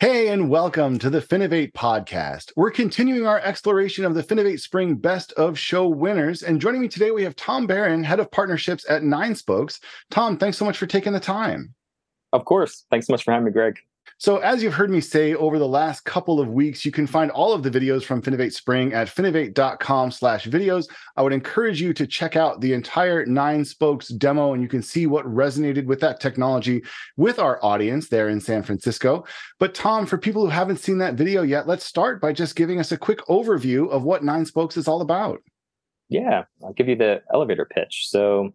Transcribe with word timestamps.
Hey, 0.00 0.28
and 0.28 0.48
welcome 0.48 0.98
to 1.00 1.10
the 1.10 1.20
Finovate 1.20 1.74
podcast. 1.74 2.52
We're 2.56 2.70
continuing 2.70 3.26
our 3.26 3.38
exploration 3.40 4.06
of 4.06 4.14
the 4.14 4.22
Finovate 4.22 4.58
Spring 4.58 4.94
Best 4.94 5.30
of 5.32 5.58
Show 5.58 5.88
winners. 5.88 6.42
And 6.42 6.58
joining 6.58 6.80
me 6.80 6.88
today, 6.88 7.10
we 7.10 7.22
have 7.22 7.36
Tom 7.36 7.66
Baran, 7.66 8.02
head 8.02 8.18
of 8.18 8.30
partnerships 8.30 8.86
at 8.88 9.02
Nine 9.02 9.34
Spokes. 9.34 9.78
Tom, 10.10 10.38
thanks 10.38 10.56
so 10.56 10.64
much 10.64 10.78
for 10.78 10.86
taking 10.86 11.12
the 11.12 11.20
time. 11.20 11.74
Of 12.32 12.46
course. 12.46 12.86
Thanks 12.90 13.08
so 13.08 13.12
much 13.12 13.24
for 13.24 13.32
having 13.32 13.44
me, 13.44 13.52
Greg. 13.52 13.78
So, 14.18 14.38
as 14.38 14.62
you've 14.62 14.74
heard 14.74 14.90
me 14.90 15.00
say 15.00 15.34
over 15.34 15.58
the 15.58 15.66
last 15.66 16.04
couple 16.04 16.40
of 16.40 16.48
weeks, 16.48 16.84
you 16.84 16.92
can 16.92 17.06
find 17.06 17.30
all 17.30 17.52
of 17.52 17.62
the 17.62 17.70
videos 17.70 18.02
from 18.02 18.20
Finovate 18.20 18.52
Spring 18.52 18.92
at 18.92 19.08
finovate.com 19.08 20.10
slash 20.10 20.46
videos. 20.46 20.88
I 21.16 21.22
would 21.22 21.32
encourage 21.32 21.80
you 21.80 21.92
to 21.94 22.06
check 22.06 22.36
out 22.36 22.60
the 22.60 22.72
entire 22.72 23.24
Nine 23.24 23.64
Spokes 23.64 24.08
demo, 24.08 24.52
and 24.52 24.62
you 24.62 24.68
can 24.68 24.82
see 24.82 25.06
what 25.06 25.24
resonated 25.26 25.86
with 25.86 26.00
that 26.00 26.20
technology 26.20 26.82
with 27.16 27.38
our 27.38 27.58
audience 27.64 28.08
there 28.08 28.28
in 28.28 28.40
San 28.40 28.62
Francisco. 28.62 29.24
But, 29.58 29.74
Tom, 29.74 30.06
for 30.06 30.18
people 30.18 30.42
who 30.42 30.50
haven't 30.50 30.80
seen 30.80 30.98
that 30.98 31.14
video 31.14 31.42
yet, 31.42 31.66
let's 31.66 31.84
start 31.84 32.20
by 32.20 32.32
just 32.32 32.56
giving 32.56 32.78
us 32.78 32.92
a 32.92 32.98
quick 32.98 33.20
overview 33.26 33.88
of 33.90 34.02
what 34.04 34.24
Nine 34.24 34.44
Spokes 34.44 34.76
is 34.76 34.88
all 34.88 35.00
about. 35.00 35.40
Yeah, 36.08 36.44
I'll 36.62 36.72
give 36.72 36.88
you 36.88 36.96
the 36.96 37.22
elevator 37.32 37.64
pitch. 37.64 38.06
So, 38.08 38.52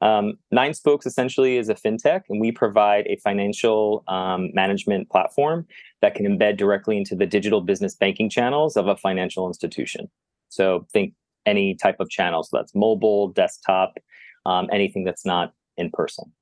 um, 0.00 0.34
Nine 0.50 0.74
Spokes 0.74 1.06
essentially 1.06 1.56
is 1.56 1.68
a 1.68 1.74
fintech, 1.74 2.22
and 2.28 2.40
we 2.40 2.52
provide 2.52 3.06
a 3.06 3.16
financial 3.16 4.04
um, 4.08 4.50
management 4.54 5.10
platform 5.10 5.66
that 6.02 6.14
can 6.14 6.26
embed 6.26 6.56
directly 6.56 6.96
into 6.96 7.14
the 7.14 7.26
digital 7.26 7.60
business 7.60 7.94
banking 7.94 8.28
channels 8.28 8.76
of 8.76 8.88
a 8.88 8.96
financial 8.96 9.46
institution. 9.46 10.10
So 10.48 10.86
think 10.92 11.14
any 11.46 11.74
type 11.74 11.96
of 12.00 12.10
channel. 12.10 12.42
So 12.42 12.56
that's 12.56 12.74
mobile, 12.74 13.28
desktop, 13.28 13.98
um, 14.44 14.68
anything 14.72 15.04
that's 15.04 15.24
not 15.24 15.54
in 15.76 15.90
person. 15.90 16.32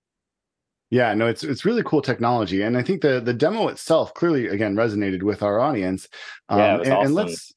Yeah, 0.90 1.14
no, 1.14 1.26
it's 1.26 1.42
it's 1.42 1.64
really 1.64 1.82
cool 1.82 2.02
technology, 2.02 2.62
and 2.62 2.76
I 2.76 2.82
think 2.82 3.02
the 3.02 3.20
the 3.20 3.32
demo 3.32 3.68
itself 3.68 4.14
clearly 4.14 4.46
again 4.46 4.76
resonated 4.76 5.22
with 5.22 5.42
our 5.42 5.58
audience. 5.58 6.08
Um, 6.48 6.58
yeah, 6.58 6.74
and, 6.74 6.92
awesome. 6.92 7.06
and 7.06 7.14
let's 7.14 7.53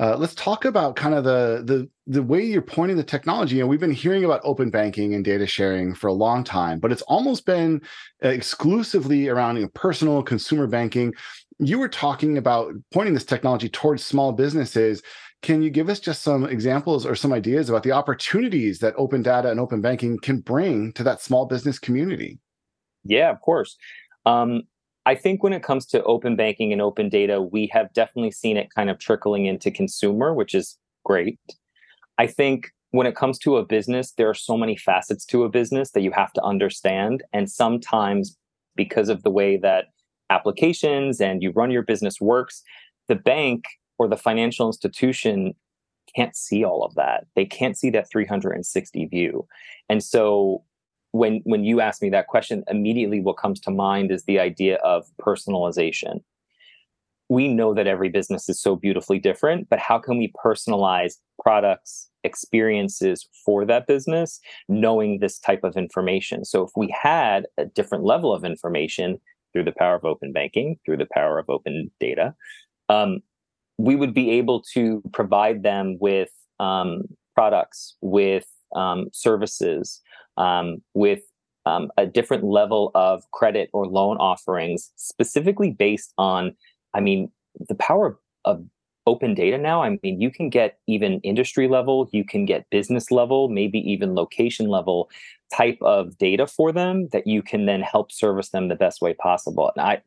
uh, 0.00 0.16
let's 0.16 0.34
talk 0.34 0.64
about 0.64 0.96
kind 0.96 1.14
of 1.14 1.24
the 1.24 1.62
the 1.64 1.88
the 2.06 2.22
way 2.22 2.42
you're 2.42 2.62
pointing 2.62 2.96
the 2.96 3.04
technology. 3.04 3.60
And 3.60 3.68
we've 3.68 3.80
been 3.80 3.92
hearing 3.92 4.24
about 4.24 4.40
open 4.42 4.70
banking 4.70 5.14
and 5.14 5.24
data 5.24 5.46
sharing 5.46 5.94
for 5.94 6.06
a 6.06 6.12
long 6.12 6.44
time, 6.44 6.80
but 6.80 6.92
it's 6.92 7.02
almost 7.02 7.44
been 7.44 7.82
exclusively 8.22 9.28
around 9.28 9.56
you 9.56 9.62
know, 9.62 9.68
personal 9.68 10.22
consumer 10.22 10.66
banking. 10.66 11.12
You 11.58 11.78
were 11.78 11.88
talking 11.88 12.38
about 12.38 12.72
pointing 12.92 13.14
this 13.14 13.24
technology 13.24 13.68
towards 13.68 14.04
small 14.04 14.32
businesses. 14.32 15.02
Can 15.42 15.60
you 15.60 15.70
give 15.70 15.88
us 15.88 16.00
just 16.00 16.22
some 16.22 16.44
examples 16.44 17.04
or 17.04 17.14
some 17.14 17.32
ideas 17.32 17.68
about 17.68 17.82
the 17.82 17.92
opportunities 17.92 18.78
that 18.78 18.94
open 18.96 19.22
data 19.22 19.50
and 19.50 19.60
open 19.60 19.80
banking 19.82 20.18
can 20.18 20.38
bring 20.40 20.92
to 20.94 21.02
that 21.02 21.20
small 21.20 21.46
business 21.46 21.78
community? 21.78 22.38
Yeah, 23.04 23.30
of 23.30 23.40
course. 23.40 23.76
Um, 24.24 24.62
I 25.04 25.14
think 25.14 25.42
when 25.42 25.52
it 25.52 25.62
comes 25.62 25.86
to 25.86 26.02
open 26.04 26.36
banking 26.36 26.72
and 26.72 26.80
open 26.80 27.08
data, 27.08 27.42
we 27.42 27.66
have 27.72 27.92
definitely 27.92 28.30
seen 28.30 28.56
it 28.56 28.72
kind 28.74 28.88
of 28.88 28.98
trickling 28.98 29.46
into 29.46 29.70
consumer, 29.70 30.32
which 30.32 30.54
is 30.54 30.78
great. 31.04 31.40
I 32.18 32.26
think 32.26 32.70
when 32.92 33.06
it 33.06 33.16
comes 33.16 33.38
to 33.40 33.56
a 33.56 33.64
business, 33.64 34.12
there 34.12 34.28
are 34.28 34.34
so 34.34 34.56
many 34.56 34.76
facets 34.76 35.24
to 35.26 35.44
a 35.44 35.48
business 35.48 35.90
that 35.92 36.02
you 36.02 36.12
have 36.12 36.32
to 36.34 36.42
understand. 36.42 37.24
And 37.32 37.50
sometimes, 37.50 38.36
because 38.76 39.08
of 39.08 39.22
the 39.22 39.30
way 39.30 39.56
that 39.58 39.86
applications 40.30 41.20
and 41.20 41.42
you 41.42 41.50
run 41.50 41.70
your 41.70 41.82
business 41.82 42.20
works, 42.20 42.62
the 43.08 43.14
bank 43.14 43.64
or 43.98 44.08
the 44.08 44.16
financial 44.16 44.66
institution 44.66 45.54
can't 46.14 46.36
see 46.36 46.64
all 46.64 46.84
of 46.84 46.94
that. 46.94 47.26
They 47.34 47.44
can't 47.44 47.76
see 47.76 47.90
that 47.90 48.10
360 48.10 49.06
view. 49.06 49.46
And 49.88 50.02
so 50.02 50.64
when 51.12 51.40
when 51.44 51.64
you 51.64 51.80
ask 51.80 52.02
me 52.02 52.10
that 52.10 52.26
question 52.26 52.64
immediately 52.68 53.20
what 53.20 53.36
comes 53.36 53.60
to 53.60 53.70
mind 53.70 54.10
is 54.10 54.24
the 54.24 54.40
idea 54.40 54.76
of 54.76 55.06
personalization. 55.20 56.22
We 57.28 57.48
know 57.48 57.72
that 57.72 57.86
every 57.86 58.10
business 58.10 58.48
is 58.48 58.60
so 58.60 58.76
beautifully 58.76 59.18
different 59.18 59.68
but 59.68 59.78
how 59.78 59.98
can 59.98 60.18
we 60.18 60.32
personalize 60.44 61.14
products 61.40 62.10
experiences 62.24 63.28
for 63.44 63.64
that 63.64 63.86
business 63.86 64.40
knowing 64.68 65.18
this 65.18 65.38
type 65.38 65.64
of 65.64 65.76
information? 65.76 66.44
So 66.44 66.62
if 66.62 66.70
we 66.76 66.94
had 67.00 67.46
a 67.58 67.64
different 67.64 68.04
level 68.04 68.34
of 68.34 68.44
information 68.44 69.18
through 69.52 69.64
the 69.64 69.72
power 69.72 69.96
of 69.96 70.04
open 70.04 70.32
banking 70.32 70.78
through 70.84 70.96
the 70.96 71.08
power 71.12 71.38
of 71.38 71.48
open 71.48 71.90
data 72.00 72.34
um, 72.88 73.20
we 73.78 73.96
would 73.96 74.14
be 74.14 74.30
able 74.30 74.62
to 74.74 75.02
provide 75.12 75.62
them 75.62 75.96
with 76.00 76.30
um, 76.60 77.02
products 77.34 77.96
with 78.00 78.46
um, 78.74 79.08
services 79.12 80.00
um, 80.36 80.82
with 80.94 81.20
um, 81.66 81.90
a 81.96 82.06
different 82.06 82.44
level 82.44 82.90
of 82.94 83.30
credit 83.30 83.70
or 83.72 83.86
loan 83.86 84.16
offerings, 84.18 84.92
specifically 84.96 85.70
based 85.70 86.12
on, 86.18 86.54
I 86.94 87.00
mean, 87.00 87.30
the 87.68 87.74
power 87.74 88.18
of, 88.44 88.64
open 89.06 89.34
data 89.34 89.58
now. 89.58 89.82
I 89.82 89.98
mean, 90.02 90.20
you 90.20 90.30
can 90.30 90.48
get 90.48 90.78
even 90.86 91.20
industry 91.20 91.68
level, 91.68 92.08
you 92.12 92.24
can 92.24 92.44
get 92.44 92.70
business 92.70 93.10
level, 93.10 93.48
maybe 93.48 93.78
even 93.78 94.14
location 94.14 94.68
level 94.68 95.10
type 95.54 95.78
of 95.82 96.16
data 96.18 96.46
for 96.46 96.72
them 96.72 97.08
that 97.08 97.26
you 97.26 97.42
can 97.42 97.66
then 97.66 97.82
help 97.82 98.12
service 98.12 98.50
them 98.50 98.68
the 98.68 98.76
best 98.76 99.02
way 99.02 99.14
possible. 99.14 99.72
And 99.76 99.84
I, 99.84 100.02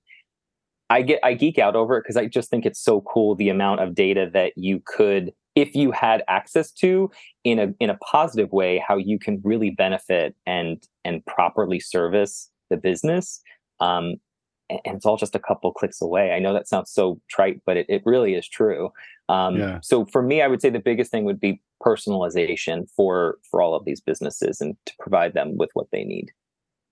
I 0.90 1.02
get 1.02 1.20
I 1.24 1.34
geek 1.34 1.58
out 1.58 1.76
over 1.76 1.98
it 1.98 2.04
because 2.04 2.18
I 2.18 2.28
just 2.28 2.50
think 2.50 2.66
it's 2.66 2.80
so 2.80 3.02
cool 3.02 3.36
the 3.36 3.50
amount 3.50 3.82
of 3.82 3.96
data 3.96 4.30
that 4.34 4.54
you 4.56 4.82
could 4.86 5.34
if 5.56 5.76
you 5.76 5.92
had 5.92 6.24
access 6.28 6.72
to 6.72 7.10
in 7.44 7.60
a 7.60 7.74
in 7.80 7.90
a 7.90 7.98
positive 7.98 8.52
way 8.52 8.84
how 8.86 8.98
you 8.98 9.18
can 9.18 9.42
really 9.44 9.72
benefit 9.72 10.36
and 10.46 10.84
and 11.04 11.26
properly 11.26 11.80
service 11.80 12.50
the 12.70 12.78
business. 12.78 13.42
Um, 13.80 14.16
and, 14.70 14.80
it's 14.86 15.06
all 15.06 15.18
just 15.18 15.36
a 15.36 15.40
couple 15.40 15.72
clicks 15.72 16.02
away. 16.02 16.32
I 16.32 16.40
know 16.40 16.54
that 16.54 16.68
sounds 16.68 16.92
so 16.92 17.20
trite 17.30 17.62
but 17.66 17.78
it, 17.78 17.86
it 17.90 18.02
really 18.06 18.36
is 18.36 18.48
true. 18.48 18.92
Um, 19.28 19.58
yeah. 19.58 19.80
so 19.82 20.06
for 20.06 20.22
me 20.22 20.44
i 20.44 20.48
would 20.48 20.62
say 20.62 20.70
the 20.70 20.78
biggest 20.78 21.10
thing 21.10 21.26
would 21.26 21.40
be 21.40 21.60
personalization 21.84 22.88
for 22.96 23.40
for 23.50 23.60
all 23.60 23.74
of 23.74 23.84
these 23.84 24.00
businesses 24.00 24.62
and 24.62 24.76
to 24.86 24.94
provide 25.00 25.34
them 25.34 25.58
with 25.58 25.72
what 25.74 25.88
they 25.92 26.04
need 26.04 26.32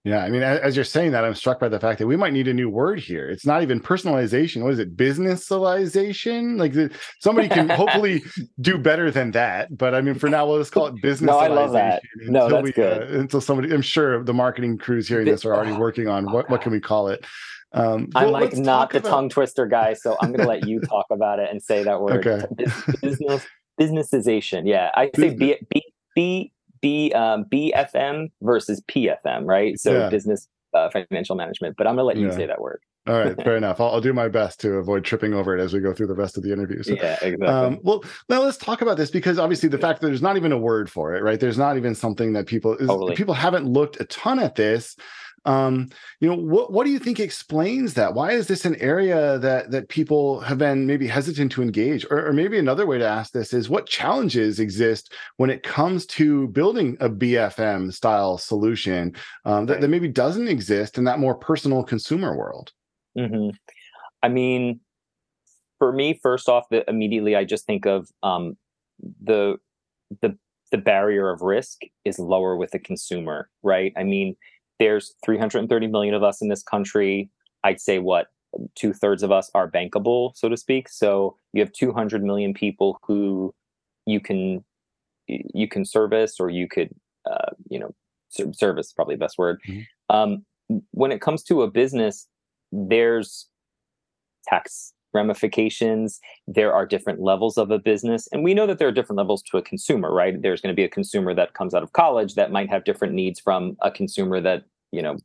yeah, 0.03 0.23
I 0.23 0.29
mean, 0.29 0.43
as 0.43 0.75
you're 0.75 0.83
saying 0.83 1.11
that, 1.13 1.23
I'm 1.23 1.33
struck 1.33 1.61
by 1.61 1.69
the 1.69 1.79
fact 1.79 1.99
that 1.99 2.07
we 2.07 2.17
might 2.17 2.33
need 2.33 2.49
a 2.49 2.53
new 2.53 2.69
word 2.69 2.99
here. 2.99 3.29
It's 3.29 3.45
not 3.45 3.61
even 3.61 3.79
personalization. 3.79 4.61
What 4.61 4.73
is 4.73 4.79
it? 4.79 4.97
Businessalization? 4.97 6.59
Like 6.59 6.73
the, 6.73 6.91
somebody 7.19 7.47
can 7.47 7.69
hopefully 7.69 8.21
do 8.59 8.77
better 8.77 9.11
than 9.11 9.31
that. 9.31 9.77
But 9.77 9.95
I 9.95 10.01
mean, 10.01 10.15
for 10.15 10.27
now, 10.27 10.45
we'll 10.45 10.59
just 10.59 10.73
call 10.73 10.87
it 10.87 10.95
businessalization. 10.95 11.21
no, 11.21 11.37
I 11.37 11.47
love 11.47 11.71
that. 11.71 12.03
No, 12.17 12.49
that's 12.49 12.63
we, 12.63 12.73
good. 12.73 13.15
Uh, 13.15 13.19
until 13.19 13.39
somebody, 13.39 13.73
I'm 13.73 13.81
sure 13.81 14.21
the 14.21 14.33
marketing 14.33 14.77
crews 14.77 15.07
hearing 15.07 15.25
this 15.25 15.45
are 15.45 15.55
already 15.55 15.71
working 15.71 16.09
on 16.09 16.29
what 16.33 16.49
what 16.49 16.61
can 16.61 16.73
we 16.73 16.81
call 16.81 17.07
it. 17.07 17.25
Um, 17.71 18.09
I'm 18.13 18.25
well, 18.25 18.33
like 18.33 18.57
not 18.57 18.89
the 18.91 18.99
about... 18.99 19.09
tongue 19.09 19.29
twister 19.29 19.65
guy, 19.65 19.93
so 19.93 20.17
I'm 20.21 20.33
going 20.33 20.41
to 20.41 20.47
let 20.47 20.67
you 20.67 20.81
talk 20.81 21.05
about 21.11 21.39
it 21.39 21.49
and 21.49 21.63
say 21.63 21.81
that 21.81 22.01
word. 22.01 22.27
Okay. 22.27 22.45
Business 23.01 23.45
businessization. 23.79 24.67
Yeah, 24.67 24.91
I 24.93 25.09
say 25.15 25.33
B 25.33 25.55
B 25.69 25.81
B 26.13 26.51
B 26.83 27.13
um, 27.13 27.45
BFM 27.45 28.29
versus 28.41 28.83
PFM, 28.89 29.45
right? 29.45 29.79
So 29.79 29.93
yeah. 29.93 30.09
business 30.09 30.49
uh, 30.73 30.89
financial 30.89 31.35
management. 31.35 31.77
But 31.77 31.87
I'm 31.87 31.95
gonna 31.95 32.03
let 32.03 32.17
you 32.17 32.27
yeah. 32.27 32.35
say 32.35 32.45
that 32.45 32.59
word. 32.59 32.81
All 33.07 33.17
right, 33.17 33.35
fair 33.43 33.55
enough. 33.55 33.79
I'll, 33.79 33.91
I'll, 33.91 34.01
do 34.01 34.13
my 34.13 34.27
best 34.27 34.59
to 34.61 34.73
avoid 34.73 35.05
tripping 35.05 35.33
over 35.33 35.57
it 35.57 35.61
as 35.61 35.73
we 35.73 35.79
go 35.79 35.93
through 35.93 36.07
the 36.07 36.13
rest 36.13 36.37
of 36.37 36.43
the 36.43 36.51
interview. 36.51 36.83
So, 36.83 36.93
yeah, 36.93 37.17
exactly. 37.21 37.47
Um, 37.47 37.79
well, 37.83 38.03
now 38.29 38.41
let's 38.41 38.57
talk 38.57 38.81
about 38.81 38.97
this 38.97 39.11
because 39.11 39.39
obviously 39.39 39.69
the 39.69 39.77
fact 39.77 40.01
that 40.01 40.07
there's 40.07 40.21
not 40.21 40.37
even 40.37 40.51
a 40.51 40.57
word 40.57 40.89
for 40.89 41.15
it, 41.15 41.23
right? 41.23 41.39
There's 41.39 41.57
not 41.57 41.77
even 41.77 41.95
something 41.95 42.33
that 42.33 42.45
people 42.47 42.75
totally. 42.77 43.15
people 43.15 43.33
haven't 43.33 43.65
looked 43.65 43.99
a 43.99 44.05
ton 44.05 44.39
at 44.39 44.55
this. 44.55 44.95
Um, 45.45 45.89
you 46.19 46.29
know, 46.29 46.35
what 46.35 46.71
what 46.71 46.85
do 46.85 46.91
you 46.91 46.99
think 46.99 47.19
explains 47.19 47.95
that? 47.95 48.13
Why 48.13 48.31
is 48.31 48.47
this 48.47 48.65
an 48.65 48.75
area 48.77 49.37
that 49.39 49.71
that 49.71 49.89
people 49.89 50.39
have 50.41 50.57
been 50.57 50.85
maybe 50.87 51.07
hesitant 51.07 51.51
to 51.53 51.61
engage? 51.61 52.05
Or, 52.09 52.27
or 52.27 52.33
maybe 52.33 52.57
another 52.57 52.85
way 52.85 52.97
to 52.97 53.07
ask 53.07 53.33
this 53.33 53.53
is 53.53 53.69
what 53.69 53.85
challenges 53.85 54.59
exist 54.59 55.13
when 55.37 55.49
it 55.49 55.63
comes 55.63 56.05
to 56.07 56.47
building 56.49 56.97
a 56.99 57.09
BFM 57.09 57.93
style 57.93 58.37
solution 58.37 59.15
um, 59.45 59.65
that, 59.65 59.81
that 59.81 59.89
maybe 59.89 60.07
doesn't 60.07 60.47
exist 60.47 60.97
in 60.97 61.03
that 61.05 61.19
more 61.19 61.35
personal 61.35 61.83
consumer 61.83 62.37
world? 62.37 62.71
Mm-hmm. 63.17 63.49
I 64.21 64.29
mean, 64.29 64.79
for 65.77 65.91
me, 65.91 66.19
first 66.23 66.47
off, 66.47 66.69
the, 66.69 66.89
immediately 66.89 67.35
I 67.35 67.43
just 67.43 67.65
think 67.65 67.85
of 67.85 68.07
um, 68.23 68.57
the 69.21 69.57
the 70.21 70.37
the 70.71 70.77
barrier 70.77 71.29
of 71.29 71.41
risk 71.41 71.81
is 72.03 72.17
lower 72.17 72.57
with 72.57 72.71
the 72.71 72.79
consumer, 72.79 73.49
right? 73.61 73.93
I 73.95 74.03
mean, 74.03 74.35
there's 74.83 75.15
330 75.23 75.87
million 75.87 76.13
of 76.13 76.23
us 76.23 76.41
in 76.41 76.49
this 76.49 76.61
country. 76.61 77.29
I'd 77.63 77.79
say 77.79 77.99
what 77.99 78.27
two 78.75 78.91
thirds 78.91 79.23
of 79.23 79.31
us 79.31 79.49
are 79.55 79.71
bankable, 79.71 80.35
so 80.35 80.49
to 80.49 80.57
speak. 80.57 80.89
So 80.89 81.37
you 81.53 81.61
have 81.61 81.71
200 81.71 82.21
million 82.21 82.53
people 82.53 82.99
who 83.07 83.55
you 84.05 84.19
can 84.19 84.65
you 85.27 85.69
can 85.69 85.85
service 85.85 86.35
or 86.37 86.49
you 86.49 86.67
could 86.67 86.89
uh, 87.31 87.51
you 87.69 87.79
know 87.79 87.93
service 88.51 88.91
probably 88.91 89.15
the 89.15 89.19
best 89.19 89.37
word. 89.37 89.61
Mm-hmm. 89.69 90.15
Um, 90.15 90.45
when 90.91 91.13
it 91.13 91.21
comes 91.21 91.43
to 91.43 91.61
a 91.61 91.71
business, 91.71 92.27
there's 92.73 93.47
tax 94.45 94.93
ramifications. 95.13 96.19
There 96.47 96.73
are 96.73 96.85
different 96.85 97.21
levels 97.21 97.57
of 97.57 97.71
a 97.71 97.79
business. 97.79 98.27
And 98.31 98.43
we 98.43 98.53
know 98.53 98.67
that 98.67 98.79
there 98.79 98.87
are 98.87 98.91
different 98.91 99.17
levels 99.17 99.43
to 99.43 99.57
a 99.57 99.61
consumer, 99.61 100.11
right? 100.11 100.41
There's 100.41 100.61
going 100.61 100.73
to 100.73 100.75
be 100.75 100.83
a 100.83 100.89
consumer 100.89 101.33
that 101.35 101.53
comes 101.53 101.73
out 101.73 101.83
of 101.83 101.93
college 101.93 102.35
that 102.35 102.51
might 102.51 102.69
have 102.69 102.83
different 102.83 103.13
needs 103.13 103.39
from 103.39 103.77
a 103.81 103.91
consumer 103.91 104.41
that, 104.41 104.63
you 104.93 105.01
know, 105.01 105.17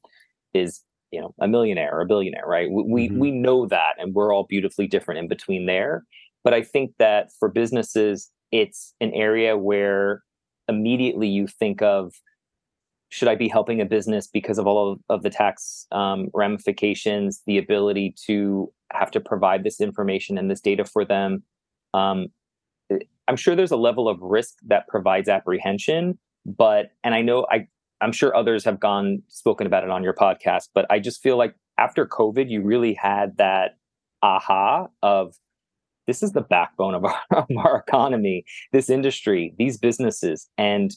is, 0.55 0.83
you 1.13 1.21
know, 1.21 1.35
a 1.41 1.47
millionaire 1.47 1.95
or 1.95 2.01
a 2.01 2.07
billionaire, 2.07 2.47
right? 2.47 2.69
We 2.71 3.09
mm-hmm. 3.09 3.19
we 3.19 3.31
know 3.31 3.67
that 3.67 3.95
and 3.99 4.15
we're 4.15 4.35
all 4.35 4.45
beautifully 4.49 4.87
different 4.87 5.19
in 5.19 5.29
between 5.29 5.67
there. 5.67 6.05
But 6.45 6.55
I 6.55 6.63
think 6.63 6.93
that 6.99 7.29
for 7.39 7.49
businesses, 7.49 8.31
it's 8.51 8.95
an 9.01 9.13
area 9.13 9.57
where 9.57 10.23
immediately 10.69 11.29
you 11.29 11.47
think 11.47 11.83
of 11.83 12.15
should 13.11 13.29
I 13.29 13.35
be 13.35 13.49
helping 13.49 13.81
a 13.81 13.87
business 13.87 14.27
because 14.27 14.59
of 14.59 14.67
all 14.67 14.93
of, 14.93 15.01
of 15.09 15.23
the 15.23 15.31
tax 15.31 15.87
um, 15.93 16.29
ramifications, 16.35 17.43
the 17.47 17.57
ability 17.57 18.15
to 18.27 18.71
have 18.93 19.11
to 19.13 19.21
provide 19.21 19.65
this 19.65 19.81
information 19.81 20.37
and 20.37 20.51
this 20.51 20.61
data 20.61 20.85
for 20.85 21.05
them? 21.05 21.43
Um, 21.95 22.29
I'm 23.27 23.37
sure 23.37 23.57
there's 23.57 23.71
a 23.71 23.77
level 23.77 24.09
of 24.09 24.21
risk 24.21 24.55
that 24.67 24.89
provides 24.89 25.29
apprehension, 25.29 26.19
but 26.45 26.91
and 27.03 27.15
I 27.15 27.23
know 27.23 27.47
I 27.51 27.69
I'm 28.01 28.13
sure 28.13 28.35
others 28.35 28.65
have 28.65 28.79
gone 28.81 29.23
spoken 29.29 29.67
about 29.67 29.85
it 29.85 29.91
on 29.91 30.03
your 30.03 30.15
podcast, 30.15 30.69
but 30.75 30.87
I 30.91 30.99
just 30.99 31.23
feel 31.23 31.37
like 31.37 31.55
after 31.79 32.07
COVID, 32.07 32.49
you 32.49 32.63
really 32.63 32.95
had 32.95 33.37
that 33.39 33.77
aha 34.23 34.89
of 35.03 35.35
this 36.07 36.23
is 36.23 36.33
the 36.33 36.41
backbone 36.41 36.95
of 36.95 37.05
our, 37.05 37.21
of 37.31 37.47
our 37.57 37.85
economy, 37.87 38.45
this 38.73 38.91
industry, 38.91 39.55
these 39.59 39.79
businesses, 39.79 40.49
and 40.57 40.93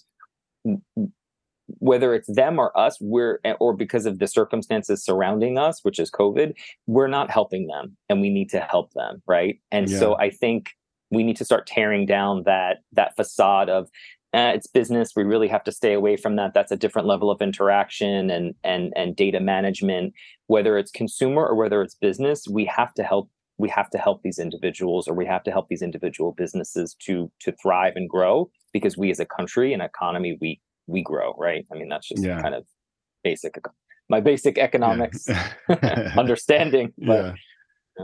whether 1.80 2.13
it's 2.13 2.33
them 2.33 2.59
or 2.59 2.77
us 2.77 2.98
we're 3.00 3.39
eh, 3.45 3.54
or 3.59 3.74
because 3.74 4.06
of 4.06 4.19
the 4.19 4.27
circumstances 4.27 5.04
surrounding 5.04 5.57
us 5.57 5.80
which 5.83 6.00
is 6.00 6.12
covid 6.12 6.54
we're 6.86 7.07
not 7.07 7.31
helping 7.31 7.68
them 7.68 7.95
and 8.09 8.19
we 8.19 8.30
need 8.30 8.50
to 8.50 8.59
help 8.59 8.92
them 8.94 9.21
right 9.25 9.59
and 9.71 9.89
yeah. 9.89 9.97
so 9.97 10.18
i 10.18 10.30
think 10.30 10.71
we 11.12 11.24
need 11.24 11.38
to 11.38 11.45
start 11.45 11.65
tearing 11.65 12.06
down 12.06 12.44
that 12.44 12.80
that 12.92 13.15
facade 13.15 13.69
of 13.69 13.89
it's 14.33 14.68
business 14.68 15.13
we 15.16 15.24
really 15.24 15.48
have 15.48 15.63
to 15.63 15.72
stay 15.72 15.94
away 15.94 16.16
from 16.16 16.36
that 16.36 16.54
that's 16.54 16.72
a 16.72 16.78
different 16.78 17.07
level 17.07 17.30
of 17.30 17.42
interaction 17.42 18.30
and 18.30 18.56
and 18.63 18.94
and 18.95 19.16
data 19.16 19.39
management 19.39 20.13
whether 20.48 20.78
it's 20.78 20.92
consumer 20.92 21.45
or 21.45 21.56
whether 21.56 21.81
it's 21.81 21.95
business 21.95 22.45
we 22.50 22.66
have 22.66 22.94
to 22.94 23.04
help 23.04 23.30
we 23.57 23.69
have 23.69 23.89
to 23.89 23.98
help 23.98 24.24
these 24.24 24.39
individuals 24.39 25.07
or 25.07 25.13
we 25.13 25.25
have 25.25 25.44
to 25.44 25.51
help 25.51 25.68
these 25.69 25.81
individual 25.81 26.31
businesses 26.31 26.95
to 27.00 27.31
to 27.39 27.51
thrive 27.62 27.94
and 27.95 28.10
grow 28.10 28.50
because 28.74 28.98
we 28.98 29.12
as 29.12 29.19
a 29.19 29.25
country 29.25 29.74
and 29.74 29.81
economy 29.81 30.38
we 30.39 30.60
we 30.88 31.01
grow, 31.01 31.33
right? 31.38 31.66
I 31.72 31.75
mean, 31.75 31.89
that's 31.89 32.07
just 32.07 32.24
yeah. 32.24 32.42
kind 32.42 32.56
of 32.56 32.66
basic 33.24 33.56
my 34.10 34.19
basic 34.19 34.57
economics 34.57 35.28
yeah. 35.69 36.13
understanding. 36.18 36.94
But, 36.98 37.25
yeah. 37.25 37.33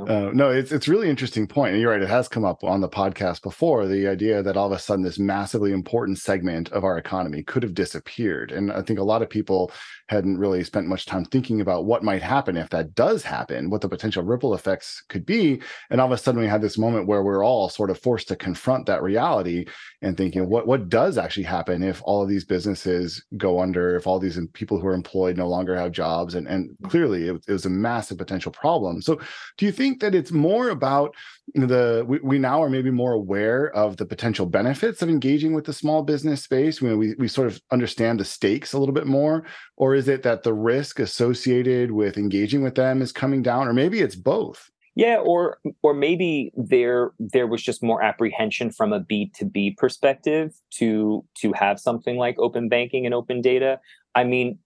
Uh, 0.05 0.31
no, 0.33 0.49
it's 0.49 0.71
it's 0.71 0.87
really 0.87 1.09
interesting 1.09 1.47
point, 1.47 1.73
and 1.73 1.81
you're 1.81 1.91
right. 1.91 2.01
It 2.01 2.09
has 2.09 2.27
come 2.27 2.45
up 2.45 2.63
on 2.63 2.81
the 2.81 2.89
podcast 2.89 3.41
before. 3.41 3.87
The 3.87 4.07
idea 4.07 4.43
that 4.43 4.57
all 4.57 4.67
of 4.67 4.71
a 4.71 4.79
sudden 4.79 5.03
this 5.03 5.17
massively 5.17 5.71
important 5.71 6.19
segment 6.19 6.69
of 6.69 6.83
our 6.83 6.97
economy 6.97 7.43
could 7.43 7.63
have 7.63 7.73
disappeared, 7.73 8.51
and 8.51 8.71
I 8.71 8.81
think 8.81 8.99
a 8.99 9.03
lot 9.03 9.21
of 9.21 9.29
people 9.29 9.71
hadn't 10.09 10.37
really 10.37 10.63
spent 10.63 10.87
much 10.87 11.05
time 11.05 11.25
thinking 11.25 11.61
about 11.61 11.85
what 11.85 12.03
might 12.03 12.21
happen 12.21 12.55
if 12.55 12.69
that 12.69 12.95
does 12.95 13.23
happen, 13.23 13.69
what 13.69 13.81
the 13.81 13.89
potential 13.89 14.23
ripple 14.23 14.53
effects 14.53 15.03
could 15.09 15.25
be. 15.25 15.61
And 15.89 15.99
all 15.99 16.07
of 16.07 16.13
a 16.13 16.17
sudden, 16.17 16.39
we 16.39 16.47
had 16.47 16.61
this 16.61 16.77
moment 16.77 17.07
where 17.07 17.23
we're 17.23 17.43
all 17.43 17.69
sort 17.69 17.89
of 17.89 17.99
forced 17.99 18.29
to 18.29 18.35
confront 18.35 18.85
that 18.85 19.03
reality 19.03 19.65
and 20.01 20.15
thinking, 20.15 20.49
what 20.49 20.67
what 20.67 20.89
does 20.89 21.17
actually 21.17 21.43
happen 21.43 21.83
if 21.83 22.01
all 22.03 22.23
of 22.23 22.29
these 22.29 22.45
businesses 22.45 23.23
go 23.35 23.59
under, 23.59 23.95
if 23.95 24.07
all 24.07 24.19
these 24.19 24.39
people 24.53 24.79
who 24.79 24.87
are 24.87 24.93
employed 24.93 25.37
no 25.37 25.47
longer 25.47 25.75
have 25.75 25.91
jobs? 25.91 26.35
And 26.35 26.47
and 26.47 26.69
mm-hmm. 26.69 26.87
clearly, 26.87 27.27
it, 27.27 27.43
it 27.47 27.51
was 27.51 27.65
a 27.65 27.69
massive 27.69 28.17
potential 28.17 28.51
problem. 28.51 29.01
So, 29.01 29.19
do 29.57 29.65
you 29.65 29.71
think 29.71 29.99
that 29.99 30.15
it's 30.15 30.31
more 30.31 30.69
about 30.69 31.15
the 31.53 32.05
we, 32.07 32.19
we 32.19 32.39
now 32.39 32.61
are 32.61 32.69
maybe 32.69 32.91
more 32.91 33.13
aware 33.13 33.71
of 33.75 33.97
the 33.97 34.05
potential 34.05 34.45
benefits 34.45 35.01
of 35.01 35.09
engaging 35.09 35.53
with 35.53 35.65
the 35.65 35.73
small 35.73 36.03
business 36.03 36.43
space? 36.43 36.81
We 36.81 36.95
we 36.95 37.15
we 37.17 37.27
sort 37.27 37.47
of 37.47 37.61
understand 37.71 38.19
the 38.19 38.25
stakes 38.25 38.73
a 38.73 38.79
little 38.79 38.95
bit 38.95 39.07
more, 39.07 39.43
or 39.75 39.95
is 39.97 40.07
it 40.07 40.23
that 40.23 40.43
the 40.43 40.53
risk 40.53 40.99
associated 40.99 41.91
with 41.91 42.17
engaging 42.17 42.61
with 42.61 42.75
them 42.75 43.01
is 43.01 43.11
coming 43.11 43.41
down 43.41 43.67
or 43.67 43.73
maybe 43.73 43.99
it's 43.99 44.15
both? 44.15 44.69
Yeah 44.95 45.17
or 45.17 45.59
or 45.83 45.93
maybe 45.93 46.51
there 46.55 47.11
there 47.19 47.47
was 47.47 47.61
just 47.61 47.83
more 47.83 48.01
apprehension 48.01 48.71
from 48.71 48.93
a 48.93 48.99
b2b 48.99 49.77
perspective 49.77 50.55
to 50.71 51.23
to 51.35 51.53
have 51.53 51.79
something 51.79 52.17
like 52.17 52.35
open 52.39 52.69
banking 52.69 53.05
and 53.05 53.13
open 53.13 53.41
data. 53.41 53.79
I 54.15 54.23
mean 54.23 54.59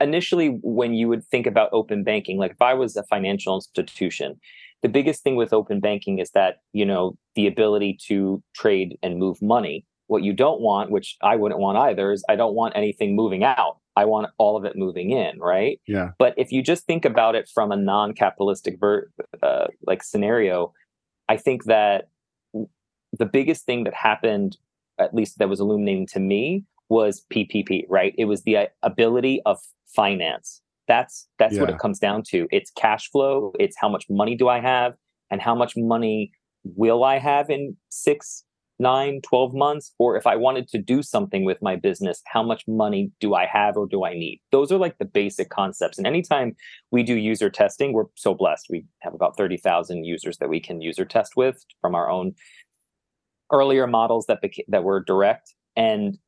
initially 0.00 0.60
when 0.62 0.94
you 0.94 1.08
would 1.08 1.24
think 1.24 1.48
about 1.48 1.68
open 1.72 2.04
banking 2.04 2.38
like 2.38 2.52
if 2.52 2.62
i 2.62 2.72
was 2.72 2.96
a 2.96 3.02
financial 3.02 3.56
institution 3.56 4.38
the 4.84 4.88
biggest 4.90 5.22
thing 5.22 5.34
with 5.34 5.54
open 5.54 5.80
banking 5.80 6.18
is 6.18 6.30
that 6.32 6.58
you 6.74 6.84
know 6.84 7.16
the 7.36 7.46
ability 7.46 7.98
to 8.06 8.42
trade 8.54 8.98
and 9.02 9.18
move 9.18 9.40
money. 9.40 9.86
What 10.08 10.22
you 10.22 10.34
don't 10.34 10.60
want, 10.60 10.90
which 10.90 11.16
I 11.22 11.36
wouldn't 11.36 11.58
want 11.58 11.78
either, 11.78 12.12
is 12.12 12.22
I 12.28 12.36
don't 12.36 12.54
want 12.54 12.76
anything 12.76 13.16
moving 13.16 13.42
out. 13.42 13.78
I 13.96 14.04
want 14.04 14.28
all 14.38 14.56
of 14.56 14.64
it 14.64 14.76
moving 14.76 15.10
in, 15.10 15.38
right? 15.38 15.80
Yeah. 15.86 16.10
But 16.18 16.34
if 16.36 16.50
you 16.50 16.62
just 16.62 16.84
think 16.84 17.04
about 17.04 17.34
it 17.34 17.48
from 17.52 17.70
a 17.70 17.76
non-capitalistic 17.76 18.78
ver- 18.80 19.10
uh, 19.42 19.66
like 19.86 20.02
scenario, 20.02 20.72
I 21.28 21.36
think 21.36 21.64
that 21.64 22.08
the 23.12 23.26
biggest 23.26 23.66
thing 23.66 23.84
that 23.84 23.94
happened, 23.94 24.56
at 24.98 25.14
least 25.14 25.38
that 25.38 25.48
was 25.48 25.60
illuminating 25.60 26.06
to 26.08 26.20
me, 26.20 26.64
was 26.88 27.24
PPP. 27.32 27.84
Right? 27.88 28.14
It 28.18 28.24
was 28.24 28.42
the 28.42 28.56
uh, 28.56 28.66
ability 28.82 29.40
of 29.46 29.58
finance. 29.94 30.60
That's 30.86 31.28
that's 31.38 31.54
yeah. 31.54 31.60
what 31.60 31.70
it 31.70 31.78
comes 31.78 31.98
down 31.98 32.22
to. 32.28 32.46
It's 32.50 32.70
cash 32.72 33.10
flow. 33.10 33.52
It's 33.58 33.76
how 33.78 33.88
much 33.88 34.06
money 34.10 34.36
do 34.36 34.48
I 34.48 34.60
have, 34.60 34.94
and 35.30 35.40
how 35.40 35.54
much 35.54 35.74
money 35.76 36.32
will 36.64 37.04
I 37.04 37.18
have 37.18 37.50
in 37.50 37.76
six, 37.90 38.43
nine, 38.78 39.20
12 39.22 39.54
months? 39.54 39.92
Or 39.98 40.16
if 40.16 40.26
I 40.26 40.36
wanted 40.36 40.68
to 40.68 40.78
do 40.78 41.02
something 41.02 41.44
with 41.44 41.60
my 41.62 41.76
business, 41.76 42.22
how 42.26 42.42
much 42.42 42.64
money 42.66 43.10
do 43.20 43.34
I 43.34 43.46
have 43.46 43.76
or 43.76 43.86
do 43.86 44.04
I 44.04 44.14
need? 44.14 44.40
Those 44.52 44.72
are 44.72 44.78
like 44.78 44.98
the 44.98 45.04
basic 45.04 45.50
concepts. 45.50 45.98
And 45.98 46.06
anytime 46.06 46.56
we 46.90 47.02
do 47.02 47.14
user 47.14 47.50
testing, 47.50 47.92
we're 47.92 48.06
so 48.14 48.34
blessed. 48.34 48.66
We 48.70 48.84
have 49.00 49.14
about 49.14 49.36
30,000 49.36 50.04
users 50.04 50.38
that 50.38 50.48
we 50.48 50.60
can 50.60 50.80
user 50.80 51.04
test 51.04 51.32
with 51.36 51.64
from 51.80 51.94
our 51.94 52.10
own 52.10 52.34
earlier 53.52 53.86
models 53.86 54.26
that 54.26 54.42
beca- 54.42 54.64
that 54.68 54.84
were 54.84 55.00
direct. 55.00 55.54
And 55.76 56.18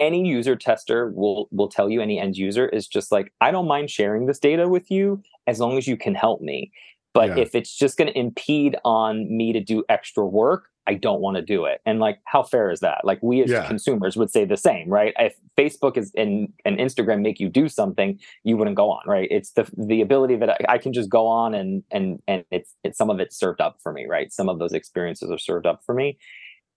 any 0.00 0.26
user 0.26 0.54
tester 0.56 1.10
will 1.14 1.48
will 1.50 1.68
tell 1.68 1.90
you 1.90 2.00
any 2.00 2.18
end 2.18 2.36
user 2.36 2.68
is 2.68 2.86
just 2.86 3.10
like 3.10 3.32
i 3.40 3.50
don't 3.50 3.66
mind 3.66 3.90
sharing 3.90 4.26
this 4.26 4.38
data 4.38 4.68
with 4.68 4.90
you 4.90 5.20
as 5.46 5.58
long 5.58 5.76
as 5.76 5.88
you 5.88 5.96
can 5.96 6.14
help 6.14 6.40
me 6.40 6.70
but 7.14 7.30
yeah. 7.30 7.38
if 7.38 7.54
it's 7.54 7.74
just 7.74 7.96
going 7.96 8.12
to 8.12 8.18
impede 8.18 8.76
on 8.84 9.34
me 9.34 9.52
to 9.52 9.60
do 9.60 9.84
extra 9.88 10.26
work 10.26 10.68
I 10.88 10.94
don't 10.94 11.20
want 11.20 11.36
to 11.36 11.42
do 11.42 11.66
it. 11.66 11.82
And 11.84 12.00
like, 12.00 12.18
how 12.24 12.42
fair 12.42 12.70
is 12.70 12.80
that? 12.80 13.02
Like, 13.04 13.22
we 13.22 13.42
as 13.42 13.50
yeah. 13.50 13.66
consumers 13.66 14.16
would 14.16 14.30
say 14.30 14.46
the 14.46 14.56
same, 14.56 14.88
right? 14.88 15.12
If 15.18 15.34
Facebook 15.54 15.98
is 15.98 16.10
and, 16.16 16.50
and 16.64 16.78
Instagram 16.78 17.20
make 17.20 17.38
you 17.38 17.50
do 17.50 17.68
something, 17.68 18.18
you 18.42 18.56
wouldn't 18.56 18.74
go 18.74 18.90
on, 18.90 19.02
right? 19.06 19.28
It's 19.30 19.50
the 19.50 19.70
the 19.76 20.00
ability 20.00 20.36
that 20.36 20.48
I, 20.48 20.56
I, 20.66 20.78
can 20.78 20.94
just 20.94 21.10
go 21.10 21.26
on 21.26 21.52
and 21.52 21.82
and 21.90 22.22
and 22.26 22.42
it's 22.50 22.74
it's 22.84 22.96
some 22.96 23.10
of 23.10 23.20
it's 23.20 23.38
served 23.38 23.60
up 23.60 23.76
for 23.82 23.92
me, 23.92 24.06
right? 24.06 24.32
Some 24.32 24.48
of 24.48 24.58
those 24.58 24.72
experiences 24.72 25.30
are 25.30 25.36
served 25.36 25.66
up 25.66 25.82
for 25.84 25.94
me, 25.94 26.16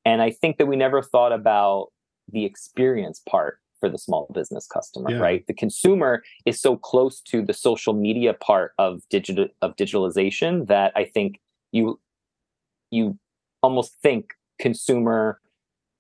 and 0.04 0.22
I 0.22 0.32
think 0.32 0.58
that 0.58 0.66
we 0.66 0.76
never 0.76 1.02
thought 1.02 1.32
about 1.32 1.88
the 2.30 2.44
experience 2.44 3.22
part 3.30 3.60
for 3.82 3.90
the 3.90 3.98
small 3.98 4.32
business 4.34 4.66
customer, 4.66 5.12
yeah. 5.12 5.18
right? 5.18 5.46
The 5.48 5.54
consumer 5.54 6.24
is 6.46 6.62
so 6.62 6.78
close 6.78 7.20
to 7.24 7.42
the 7.42 7.54
social 7.54 7.94
media 7.94 8.34
part 8.34 8.72
of 8.78 9.02
digital 9.10 9.48
of 9.62 9.76
digitalization 9.76 10.68
that 10.68 10.94
I 10.96 11.04
think 11.04 11.42
you 11.74 12.00
you 12.92 13.18
almost 13.62 13.98
think 14.02 14.34
consumer 14.60 15.42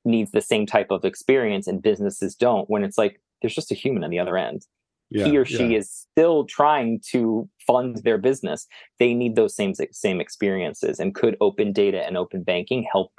needs 0.06 0.32
the 0.32 0.42
same 0.42 0.66
type 0.66 0.92
of 0.92 1.04
experience 1.04 1.68
and 1.68 1.82
businesses 1.82 2.36
don't 2.36 2.70
when 2.70 2.84
it's 2.84 2.98
like 2.98 3.20
there's 3.42 3.54
just 3.54 3.72
a 3.72 3.76
human 3.76 4.04
on 4.04 4.10
the 4.10 4.20
other 4.20 4.38
end 4.38 4.66
yeah, 5.12 5.26
he 5.26 5.38
or 5.38 5.46
she 5.46 5.68
yeah. 5.68 5.80
is 5.80 5.92
still 5.92 6.46
trying 6.46 7.00
to 7.12 7.48
fund 7.68 7.98
their 7.98 8.18
business 8.18 8.66
they 8.98 9.14
need 9.14 9.36
those 9.36 9.56
same 9.56 9.74
same 9.92 10.20
experiences 10.20 11.00
and 11.00 11.14
could 11.14 11.38
open 11.40 11.72
data 11.72 12.04
and 12.04 12.18
open 12.18 12.42
banking 12.42 12.86
help 12.92 13.12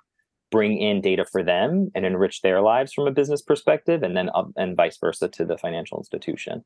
bring 0.53 0.79
in 0.79 1.01
data 1.01 1.25
for 1.33 1.43
them 1.43 1.91
and 1.97 2.07
enrich 2.07 2.43
their 2.43 2.61
lives 2.61 2.93
from 2.93 3.09
a 3.09 3.11
business 3.11 3.43
perspective 3.43 4.05
and 4.05 4.17
then 4.17 4.31
uh, 4.35 4.45
and 4.57 4.77
vice 4.77 4.99
versa 4.99 5.27
to 5.29 5.45
the 5.45 5.59
financial 5.59 5.99
institution 5.99 6.63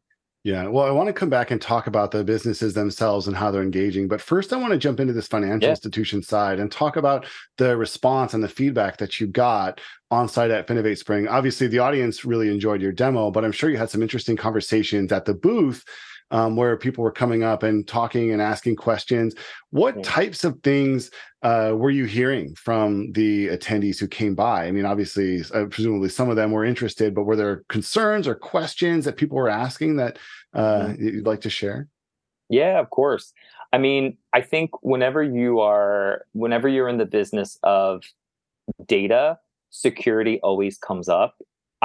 yeah, 0.46 0.68
well, 0.68 0.86
I 0.86 0.92
want 0.92 1.08
to 1.08 1.12
come 1.12 1.28
back 1.28 1.50
and 1.50 1.60
talk 1.60 1.88
about 1.88 2.12
the 2.12 2.22
businesses 2.22 2.72
themselves 2.72 3.26
and 3.26 3.36
how 3.36 3.50
they're 3.50 3.62
engaging. 3.62 4.06
But 4.06 4.20
first, 4.20 4.52
I 4.52 4.56
want 4.56 4.70
to 4.72 4.78
jump 4.78 5.00
into 5.00 5.12
this 5.12 5.26
financial 5.26 5.66
yeah. 5.66 5.70
institution 5.70 6.22
side 6.22 6.60
and 6.60 6.70
talk 6.70 6.94
about 6.94 7.26
the 7.58 7.76
response 7.76 8.32
and 8.32 8.44
the 8.44 8.48
feedback 8.48 8.98
that 8.98 9.18
you 9.18 9.26
got 9.26 9.80
on 10.12 10.28
site 10.28 10.52
at 10.52 10.68
Finovate 10.68 10.98
Spring. 10.98 11.26
Obviously, 11.26 11.66
the 11.66 11.80
audience 11.80 12.24
really 12.24 12.48
enjoyed 12.48 12.80
your 12.80 12.92
demo, 12.92 13.32
but 13.32 13.44
I'm 13.44 13.50
sure 13.50 13.70
you 13.70 13.76
had 13.76 13.90
some 13.90 14.02
interesting 14.02 14.36
conversations 14.36 15.10
at 15.10 15.24
the 15.24 15.34
booth 15.34 15.84
um, 16.30 16.56
where 16.56 16.76
people 16.76 17.04
were 17.04 17.12
coming 17.12 17.42
up 17.42 17.62
and 17.62 17.86
talking 17.86 18.32
and 18.32 18.42
asking 18.42 18.76
questions. 18.76 19.34
What 19.70 19.96
yeah. 19.96 20.02
types 20.04 20.44
of 20.44 20.58
things 20.62 21.10
uh, 21.42 21.72
were 21.74 21.90
you 21.90 22.04
hearing 22.04 22.54
from 22.54 23.12
the 23.12 23.48
attendees 23.48 23.98
who 23.98 24.08
came 24.08 24.34
by? 24.34 24.66
I 24.66 24.70
mean, 24.72 24.84
obviously, 24.84 25.42
uh, 25.54 25.66
presumably 25.66 26.08
some 26.08 26.30
of 26.30 26.36
them 26.36 26.50
were 26.50 26.64
interested, 26.64 27.14
but 27.14 27.24
were 27.24 27.36
there 27.36 27.64
concerns 27.68 28.26
or 28.26 28.34
questions 28.34 29.04
that 29.04 29.16
people 29.16 29.36
were 29.36 29.48
asking 29.48 29.96
that 29.96 30.18
uh, 30.54 30.86
mm-hmm. 30.86 31.04
you'd 31.04 31.26
like 31.26 31.42
to 31.42 31.50
share? 31.50 31.88
Yeah, 32.48 32.78
of 32.78 32.90
course. 32.90 33.32
I 33.72 33.78
mean, 33.78 34.16
I 34.32 34.40
think 34.40 34.70
whenever 34.82 35.22
you 35.22 35.60
are, 35.60 36.24
whenever 36.32 36.68
you're 36.68 36.88
in 36.88 36.98
the 36.98 37.06
business 37.06 37.58
of 37.62 38.04
data, 38.86 39.38
security 39.70 40.40
always 40.42 40.78
comes 40.78 41.08
up. 41.08 41.36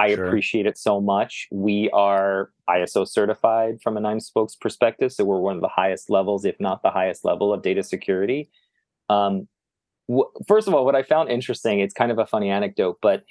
I 0.01 0.15
sure. 0.15 0.25
appreciate 0.25 0.65
it 0.65 0.77
so 0.77 0.99
much. 0.99 1.47
We 1.51 1.89
are 1.91 2.49
ISO 2.67 3.07
certified 3.07 3.81
from 3.83 3.97
a 3.97 3.99
Nine 3.99 4.19
Spokes 4.19 4.55
perspective, 4.55 5.11
so 5.11 5.23
we're 5.23 5.39
one 5.39 5.55
of 5.55 5.61
the 5.61 5.67
highest 5.67 6.09
levels, 6.09 6.43
if 6.43 6.59
not 6.59 6.81
the 6.81 6.89
highest 6.89 7.23
level 7.23 7.53
of 7.53 7.61
data 7.61 7.83
security. 7.83 8.49
Um, 9.09 9.47
first 10.47 10.67
of 10.67 10.73
all, 10.73 10.85
what 10.85 10.95
I 10.95 11.03
found 11.03 11.29
interesting, 11.29 11.79
it's 11.79 11.93
kind 11.93 12.11
of 12.11 12.17
a 12.17 12.25
funny 12.25 12.49
anecdote, 12.49 12.97
but 13.01 13.25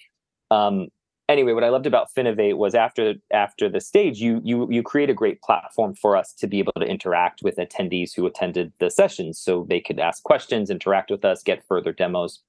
um, 0.53 0.89
anyway, 1.29 1.55
what 1.55 1.65
I 1.65 1.71
loved 1.71 1.87
about 1.87 2.09
Finovate 2.15 2.57
was 2.57 2.75
after 2.75 3.15
after 3.33 3.69
the 3.69 3.81
stage, 3.81 4.21
you 4.21 4.41
you 4.45 4.69
you 4.71 4.83
create 4.83 5.11
a 5.11 5.15
great 5.15 5.43
platform 5.43 5.95
for 5.95 6.17
us 6.17 6.33
to 6.35 6.47
be 6.47 6.61
able 6.61 6.73
to 6.75 6.87
interact 6.87 7.41
with 7.43 7.57
attendees 7.57 8.15
who 8.15 8.27
attended 8.27 8.73
the 8.79 8.91
sessions, 8.91 9.41
so 9.41 9.67
they 9.69 9.81
could 9.81 9.99
ask 9.99 10.23
questions, 10.23 10.71
interact 10.71 11.11
with 11.11 11.25
us, 11.25 11.43
get 11.43 11.67
further 11.67 11.93
demos. 11.93 12.43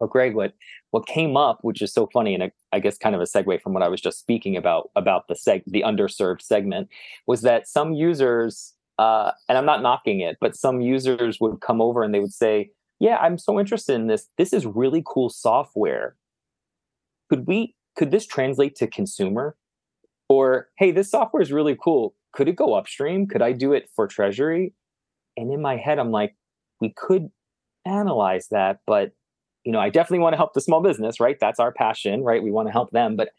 Well, 0.00 0.08
Greg, 0.08 0.34
what 0.34 0.54
what 0.90 1.06
came 1.06 1.36
up, 1.36 1.58
which 1.62 1.82
is 1.82 1.92
so 1.92 2.08
funny, 2.12 2.34
and 2.34 2.50
I 2.72 2.80
guess 2.80 2.96
kind 2.96 3.14
of 3.14 3.20
a 3.20 3.24
segue 3.24 3.60
from 3.62 3.74
what 3.74 3.82
I 3.82 3.88
was 3.88 4.00
just 4.00 4.18
speaking 4.18 4.56
about 4.56 4.90
about 4.96 5.28
the 5.28 5.34
seg 5.34 5.62
the 5.66 5.82
underserved 5.82 6.42
segment, 6.42 6.88
was 7.26 7.42
that 7.42 7.68
some 7.68 7.92
users, 7.92 8.74
uh, 8.98 9.32
and 9.48 9.58
I'm 9.58 9.66
not 9.66 9.82
knocking 9.82 10.20
it, 10.20 10.38
but 10.40 10.56
some 10.56 10.80
users 10.80 11.38
would 11.40 11.60
come 11.60 11.80
over 11.82 12.02
and 12.02 12.14
they 12.14 12.20
would 12.20 12.32
say, 12.32 12.70
"Yeah, 12.98 13.18
I'm 13.18 13.38
so 13.38 13.60
interested 13.60 13.94
in 13.94 14.06
this. 14.06 14.28
This 14.38 14.52
is 14.54 14.64
really 14.66 15.02
cool 15.06 15.28
software. 15.28 16.16
Could 17.28 17.46
we 17.46 17.74
could 17.96 18.10
this 18.10 18.26
translate 18.26 18.76
to 18.76 18.86
consumer? 18.86 19.56
Or, 20.30 20.68
hey, 20.78 20.92
this 20.92 21.10
software 21.10 21.42
is 21.42 21.52
really 21.52 21.76
cool. 21.82 22.14
Could 22.32 22.48
it 22.48 22.56
go 22.56 22.74
upstream? 22.74 23.26
Could 23.26 23.42
I 23.42 23.52
do 23.52 23.72
it 23.72 23.90
for 23.96 24.06
treasury? 24.06 24.74
And 25.36 25.52
in 25.52 25.60
my 25.60 25.76
head, 25.76 25.98
I'm 25.98 26.12
like, 26.12 26.36
we 26.80 26.94
could 26.96 27.30
analyze 27.84 28.48
that, 28.50 28.78
but 28.86 29.12
you 29.64 29.72
know, 29.72 29.80
I 29.80 29.90
definitely 29.90 30.20
want 30.20 30.32
to 30.34 30.38
help 30.38 30.54
the 30.54 30.60
small 30.60 30.80
business, 30.80 31.20
right? 31.20 31.36
That's 31.40 31.60
our 31.60 31.72
passion, 31.72 32.22
right? 32.22 32.42
We 32.42 32.50
want 32.50 32.68
to 32.68 32.72
help 32.72 32.90
them. 32.92 33.16
But 33.16 33.30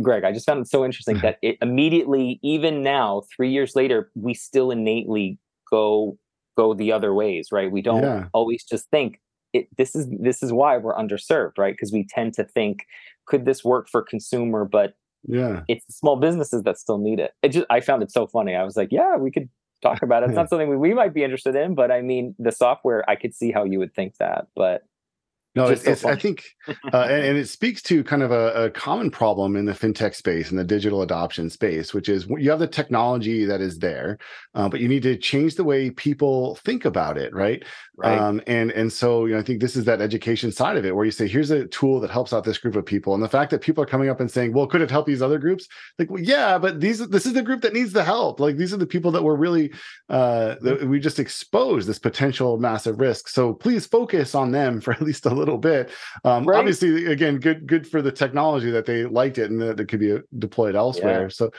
Greg, 0.00 0.24
I 0.24 0.32
just 0.32 0.46
found 0.46 0.60
it 0.60 0.68
so 0.68 0.84
interesting 0.84 1.16
mm-hmm. 1.16 1.26
that 1.26 1.38
it 1.42 1.58
immediately, 1.60 2.38
even 2.42 2.82
now, 2.82 3.22
three 3.34 3.50
years 3.50 3.74
later, 3.74 4.10
we 4.14 4.34
still 4.34 4.70
innately 4.70 5.38
go 5.70 6.18
go 6.56 6.72
the 6.72 6.90
other 6.92 7.12
ways, 7.12 7.48
right? 7.52 7.70
We 7.70 7.82
don't 7.82 8.02
yeah. 8.02 8.24
always 8.32 8.64
just 8.64 8.88
think 8.90 9.20
it, 9.52 9.68
this 9.76 9.94
is 9.94 10.06
this 10.10 10.42
is 10.42 10.52
why 10.52 10.76
we're 10.78 10.96
underserved, 10.96 11.58
right? 11.58 11.74
Because 11.74 11.92
we 11.92 12.06
tend 12.08 12.34
to 12.34 12.44
think 12.44 12.86
could 13.26 13.44
this 13.44 13.64
work 13.64 13.88
for 13.88 14.02
consumer 14.02 14.64
but 14.64 14.94
yeah 15.28 15.62
it's 15.68 15.84
the 15.86 15.92
small 15.92 16.16
businesses 16.16 16.62
that 16.62 16.78
still 16.78 16.98
need 16.98 17.20
it 17.20 17.32
it 17.42 17.48
just 17.50 17.66
i 17.68 17.80
found 17.80 18.02
it 18.02 18.10
so 18.10 18.26
funny 18.26 18.54
i 18.54 18.64
was 18.64 18.76
like 18.76 18.88
yeah 18.90 19.16
we 19.16 19.30
could 19.30 19.48
talk 19.82 20.02
about 20.02 20.22
it 20.22 20.26
it's 20.26 20.36
not 20.36 20.48
something 20.48 20.68
we, 20.68 20.76
we 20.76 20.94
might 20.94 21.12
be 21.12 21.22
interested 21.22 21.54
in 21.54 21.74
but 21.74 21.90
i 21.90 22.00
mean 22.00 22.34
the 22.38 22.52
software 22.52 23.08
i 23.10 23.14
could 23.14 23.34
see 23.34 23.52
how 23.52 23.64
you 23.64 23.78
would 23.78 23.94
think 23.94 24.16
that 24.18 24.46
but 24.54 24.82
no, 25.56 25.68
it's, 25.68 25.84
so 25.84 25.90
it's 25.90 26.04
I 26.04 26.16
think, 26.16 26.44
uh, 26.68 27.06
and, 27.08 27.24
and, 27.24 27.38
it 27.38 27.48
speaks 27.48 27.80
to 27.82 28.04
kind 28.04 28.22
of 28.22 28.30
a, 28.30 28.64
a, 28.64 28.70
common 28.70 29.10
problem 29.10 29.56
in 29.56 29.64
the 29.64 29.72
fintech 29.72 30.14
space 30.14 30.50
and 30.50 30.58
the 30.58 30.64
digital 30.64 31.00
adoption 31.02 31.48
space, 31.48 31.94
which 31.94 32.08
is 32.08 32.26
you 32.38 32.50
have 32.50 32.58
the 32.58 32.66
technology 32.66 33.46
that 33.46 33.62
is 33.62 33.78
there, 33.78 34.18
uh, 34.54 34.68
but 34.68 34.80
you 34.80 34.88
need 34.88 35.02
to 35.02 35.16
change 35.16 35.54
the 35.54 35.64
way 35.64 35.90
people 35.90 36.56
think 36.56 36.84
about 36.84 37.16
it, 37.16 37.32
right? 37.34 37.64
Right. 37.96 38.18
Um, 38.18 38.42
and 38.46 38.70
and 38.72 38.92
so 38.92 39.24
you 39.24 39.32
know, 39.32 39.38
I 39.38 39.42
think 39.42 39.60
this 39.60 39.76
is 39.76 39.86
that 39.86 40.02
education 40.02 40.52
side 40.52 40.76
of 40.76 40.84
it, 40.84 40.94
where 40.94 41.06
you 41.06 41.10
say, 41.10 41.26
here's 41.26 41.50
a 41.50 41.66
tool 41.66 42.00
that 42.00 42.10
helps 42.10 42.34
out 42.34 42.44
this 42.44 42.58
group 42.58 42.76
of 42.76 42.84
people, 42.84 43.14
and 43.14 43.22
the 43.22 43.28
fact 43.28 43.50
that 43.52 43.62
people 43.62 43.82
are 43.82 43.86
coming 43.86 44.10
up 44.10 44.20
and 44.20 44.30
saying, 44.30 44.52
well, 44.52 44.66
could 44.66 44.82
it 44.82 44.90
help 44.90 45.06
these 45.06 45.22
other 45.22 45.38
groups? 45.38 45.66
Like, 45.98 46.10
well, 46.10 46.22
yeah, 46.22 46.58
but 46.58 46.80
these 46.80 46.98
this 47.08 47.24
is 47.24 47.32
the 47.32 47.42
group 47.42 47.62
that 47.62 47.72
needs 47.72 47.94
the 47.94 48.04
help. 48.04 48.40
Like, 48.40 48.56
these 48.56 48.74
are 48.74 48.78
the 48.78 48.86
people 48.86 49.10
that 49.12 49.22
were 49.22 49.36
really 49.36 49.72
uh, 50.10 50.56
that 50.60 50.86
we 50.86 51.00
just 51.00 51.18
exposed 51.18 51.88
this 51.88 51.98
potential 51.98 52.58
massive 52.58 53.00
risk. 53.00 53.28
So 53.28 53.54
please 53.54 53.86
focus 53.86 54.34
on 54.34 54.50
them 54.50 54.80
for 54.80 54.92
at 54.92 55.00
least 55.00 55.24
a 55.24 55.30
little 55.30 55.45
little 55.46 55.58
bit. 55.58 55.90
Um, 56.24 56.44
right. 56.44 56.58
Obviously, 56.58 57.06
again, 57.06 57.38
good 57.38 57.66
good 57.66 57.86
for 57.86 58.02
the 58.02 58.12
technology 58.12 58.70
that 58.70 58.86
they 58.86 59.04
liked 59.04 59.38
it 59.38 59.50
and 59.50 59.60
that 59.60 59.80
it 59.80 59.88
could 59.88 60.00
be 60.00 60.12
uh, 60.12 60.18
deployed 60.38 60.74
elsewhere. 60.74 61.22
Yeah. 61.22 61.28
So, 61.28 61.50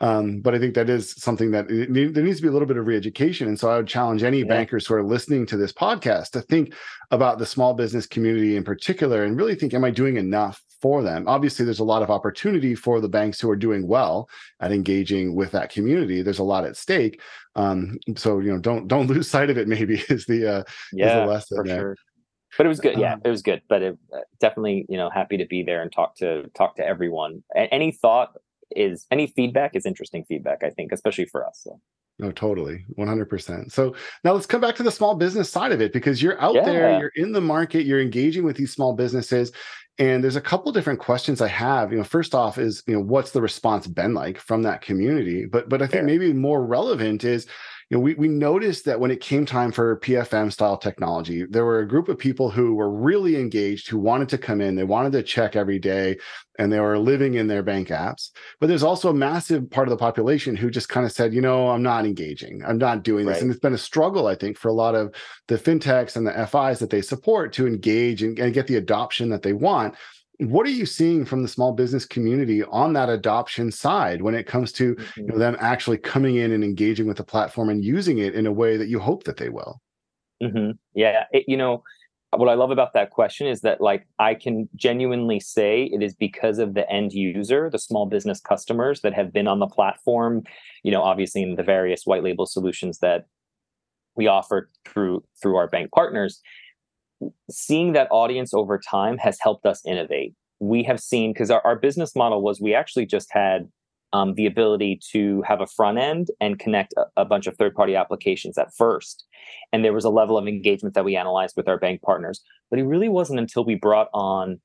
um, 0.00 0.40
but 0.40 0.54
I 0.54 0.58
think 0.58 0.74
that 0.74 0.90
is 0.90 1.12
something 1.12 1.52
that 1.52 1.70
it, 1.70 2.14
there 2.14 2.22
needs 2.22 2.38
to 2.38 2.42
be 2.42 2.48
a 2.48 2.52
little 2.52 2.68
bit 2.68 2.76
of 2.76 2.86
re-education. 2.86 3.48
And 3.48 3.58
so 3.58 3.70
I 3.70 3.76
would 3.76 3.86
challenge 3.86 4.22
any 4.22 4.40
yeah. 4.40 4.46
bankers 4.46 4.86
who 4.86 4.94
are 4.94 5.02
listening 5.02 5.46
to 5.46 5.56
this 5.56 5.72
podcast 5.72 6.30
to 6.32 6.42
think 6.42 6.74
about 7.10 7.38
the 7.38 7.46
small 7.46 7.74
business 7.74 8.06
community 8.06 8.56
in 8.56 8.64
particular 8.64 9.24
and 9.24 9.36
really 9.36 9.54
think, 9.54 9.72
am 9.72 9.84
I 9.84 9.90
doing 9.90 10.16
enough 10.16 10.62
for 10.82 11.02
them? 11.02 11.28
Obviously, 11.28 11.64
there's 11.64 11.78
a 11.78 11.84
lot 11.84 12.02
of 12.02 12.10
opportunity 12.10 12.74
for 12.74 13.00
the 13.00 13.08
banks 13.08 13.40
who 13.40 13.48
are 13.48 13.56
doing 13.56 13.86
well 13.86 14.28
at 14.60 14.72
engaging 14.72 15.34
with 15.34 15.52
that 15.52 15.70
community. 15.70 16.22
There's 16.22 16.40
a 16.40 16.44
lot 16.44 16.66
at 16.66 16.76
stake. 16.76 17.20
Um, 17.54 17.98
so 18.16 18.40
you 18.40 18.52
know, 18.52 18.58
don't 18.58 18.88
don't 18.88 19.06
lose 19.14 19.30
sight 19.30 19.48
of 19.48 19.58
it. 19.58 19.68
Maybe 19.68 20.02
is 20.08 20.26
the 20.26 20.56
uh, 20.56 20.62
yeah, 20.92 21.06
is 21.06 21.12
the 21.14 21.32
lesson 21.32 21.56
for 21.56 21.64
there. 21.64 21.78
sure 21.78 21.96
but 22.56 22.66
it 22.66 22.68
was 22.68 22.80
good. 22.80 22.98
Yeah, 22.98 23.14
um, 23.14 23.22
it 23.24 23.28
was 23.28 23.42
good. 23.42 23.62
But 23.68 23.82
it, 23.82 23.98
uh, 24.12 24.20
definitely, 24.40 24.86
you 24.88 24.96
know, 24.96 25.10
happy 25.10 25.36
to 25.36 25.46
be 25.46 25.62
there 25.62 25.82
and 25.82 25.92
talk 25.92 26.16
to 26.16 26.48
talk 26.54 26.76
to 26.76 26.86
everyone. 26.86 27.42
Any 27.54 27.92
thought 27.92 28.32
is 28.74 29.06
any 29.10 29.26
feedback 29.26 29.76
is 29.76 29.86
interesting 29.86 30.24
feedback. 30.24 30.62
I 30.62 30.70
think, 30.70 30.92
especially 30.92 31.26
for 31.26 31.46
us. 31.46 31.60
So. 31.64 31.80
No, 32.20 32.30
totally, 32.30 32.84
one 32.90 33.08
hundred 33.08 33.28
percent. 33.28 33.72
So 33.72 33.94
now 34.22 34.32
let's 34.34 34.46
come 34.46 34.60
back 34.60 34.76
to 34.76 34.84
the 34.84 34.90
small 34.90 35.16
business 35.16 35.50
side 35.50 35.72
of 35.72 35.80
it 35.80 35.92
because 35.92 36.22
you're 36.22 36.40
out 36.40 36.54
yeah. 36.54 36.64
there, 36.64 36.98
you're 37.00 37.12
in 37.16 37.32
the 37.32 37.40
market, 37.40 37.86
you're 37.86 38.00
engaging 38.00 38.44
with 38.44 38.56
these 38.56 38.72
small 38.72 38.94
businesses, 38.94 39.50
and 39.98 40.22
there's 40.22 40.36
a 40.36 40.40
couple 40.40 40.70
different 40.70 41.00
questions 41.00 41.40
I 41.40 41.48
have. 41.48 41.90
You 41.90 41.98
know, 41.98 42.04
first 42.04 42.32
off 42.32 42.56
is 42.56 42.84
you 42.86 42.94
know 42.94 43.00
what's 43.00 43.32
the 43.32 43.42
response 43.42 43.88
been 43.88 44.14
like 44.14 44.38
from 44.38 44.62
that 44.62 44.80
community, 44.80 45.44
but 45.44 45.68
but 45.68 45.82
I 45.82 45.88
think 45.88 46.04
maybe 46.04 46.32
more 46.32 46.64
relevant 46.64 47.24
is 47.24 47.48
you 47.90 47.96
know, 47.96 48.00
we, 48.00 48.14
we 48.14 48.28
noticed 48.28 48.84
that 48.86 48.98
when 48.98 49.10
it 49.10 49.20
came 49.20 49.44
time 49.44 49.70
for 49.70 49.98
PFM 50.00 50.52
style 50.52 50.76
technology, 50.76 51.44
there 51.44 51.64
were 51.64 51.80
a 51.80 51.88
group 51.88 52.08
of 52.08 52.18
people 52.18 52.50
who 52.50 52.74
were 52.74 52.90
really 52.90 53.36
engaged, 53.36 53.88
who 53.88 53.98
wanted 53.98 54.28
to 54.30 54.38
come 54.38 54.60
in, 54.60 54.74
they 54.74 54.84
wanted 54.84 55.12
to 55.12 55.22
check 55.22 55.54
every 55.54 55.78
day, 55.78 56.16
and 56.58 56.72
they 56.72 56.80
were 56.80 56.98
living 56.98 57.34
in 57.34 57.46
their 57.46 57.62
bank 57.62 57.88
apps. 57.88 58.30
But 58.58 58.68
there's 58.68 58.82
also 58.82 59.10
a 59.10 59.14
massive 59.14 59.70
part 59.70 59.88
of 59.88 59.90
the 59.90 59.98
population 59.98 60.56
who 60.56 60.70
just 60.70 60.88
kind 60.88 61.04
of 61.04 61.12
said, 61.12 61.34
you 61.34 61.40
know, 61.40 61.68
I'm 61.68 61.82
not 61.82 62.06
engaging, 62.06 62.62
I'm 62.66 62.78
not 62.78 63.02
doing 63.02 63.26
this. 63.26 63.34
Right. 63.34 63.42
And 63.42 63.50
it's 63.50 63.60
been 63.60 63.74
a 63.74 63.78
struggle, 63.78 64.26
I 64.26 64.34
think, 64.34 64.56
for 64.56 64.68
a 64.68 64.74
lot 64.74 64.94
of 64.94 65.14
the 65.48 65.58
fintechs 65.58 66.16
and 66.16 66.26
the 66.26 66.46
FIs 66.46 66.78
that 66.78 66.90
they 66.90 67.02
support 67.02 67.52
to 67.54 67.66
engage 67.66 68.22
and, 68.22 68.38
and 68.38 68.54
get 68.54 68.66
the 68.66 68.76
adoption 68.76 69.28
that 69.30 69.42
they 69.42 69.52
want 69.52 69.94
what 70.38 70.66
are 70.66 70.70
you 70.70 70.86
seeing 70.86 71.24
from 71.24 71.42
the 71.42 71.48
small 71.48 71.72
business 71.72 72.04
community 72.04 72.64
on 72.64 72.92
that 72.92 73.08
adoption 73.08 73.70
side 73.70 74.22
when 74.22 74.34
it 74.34 74.46
comes 74.46 74.72
to 74.72 74.94
mm-hmm. 74.94 75.20
you 75.20 75.26
know, 75.26 75.38
them 75.38 75.56
actually 75.60 75.98
coming 75.98 76.36
in 76.36 76.52
and 76.52 76.64
engaging 76.64 77.06
with 77.06 77.16
the 77.16 77.24
platform 77.24 77.68
and 77.68 77.84
using 77.84 78.18
it 78.18 78.34
in 78.34 78.46
a 78.46 78.52
way 78.52 78.76
that 78.76 78.88
you 78.88 78.98
hope 78.98 79.24
that 79.24 79.36
they 79.36 79.48
will 79.48 79.80
mm-hmm. 80.42 80.72
yeah 80.94 81.24
it, 81.32 81.44
you 81.46 81.56
know 81.56 81.82
what 82.36 82.48
i 82.48 82.54
love 82.54 82.70
about 82.70 82.92
that 82.94 83.10
question 83.10 83.46
is 83.46 83.60
that 83.60 83.80
like 83.80 84.06
i 84.18 84.34
can 84.34 84.68
genuinely 84.74 85.38
say 85.38 85.84
it 85.92 86.02
is 86.02 86.14
because 86.14 86.58
of 86.58 86.74
the 86.74 86.88
end 86.90 87.12
user 87.12 87.70
the 87.70 87.78
small 87.78 88.06
business 88.06 88.40
customers 88.40 89.02
that 89.02 89.14
have 89.14 89.32
been 89.32 89.46
on 89.46 89.60
the 89.60 89.68
platform 89.68 90.42
you 90.82 90.90
know 90.90 91.02
obviously 91.02 91.42
in 91.42 91.54
the 91.54 91.62
various 91.62 92.06
white 92.06 92.24
label 92.24 92.46
solutions 92.46 92.98
that 92.98 93.26
we 94.16 94.26
offer 94.26 94.70
through 94.84 95.22
through 95.40 95.56
our 95.56 95.68
bank 95.68 95.90
partners 95.92 96.40
seeing 97.50 97.92
that 97.92 98.08
audience 98.10 98.52
over 98.54 98.78
time 98.78 99.18
has 99.18 99.38
helped 99.40 99.66
us 99.66 99.84
innovate. 99.86 100.34
We 100.60 100.82
have 100.84 101.00
seen 101.00 101.32
because 101.32 101.50
our, 101.50 101.60
our 101.64 101.76
business 101.76 102.14
model 102.14 102.42
was 102.42 102.60
we 102.60 102.74
actually 102.74 103.06
just 103.06 103.28
had 103.30 103.68
um, 104.12 104.34
the 104.34 104.46
ability 104.46 105.00
to 105.10 105.42
have 105.42 105.60
a 105.60 105.66
front 105.66 105.98
end 105.98 106.28
and 106.40 106.58
connect 106.58 106.94
a, 106.96 107.22
a 107.22 107.24
bunch 107.24 107.48
of 107.48 107.56
third 107.56 107.74
party 107.74 107.96
applications 107.96 108.56
at 108.56 108.72
first. 108.74 109.24
And 109.72 109.84
there 109.84 109.92
was 109.92 110.04
a 110.04 110.10
level 110.10 110.38
of 110.38 110.46
engagement 110.46 110.94
that 110.94 111.04
we 111.04 111.16
analyzed 111.16 111.56
with 111.56 111.68
our 111.68 111.78
bank 111.78 112.00
partners. 112.02 112.40
But 112.70 112.78
it 112.78 112.84
really 112.84 113.08
wasn't 113.08 113.40
until 113.40 113.64
we 113.64 113.74
brought 113.74 114.08
on 114.14 114.60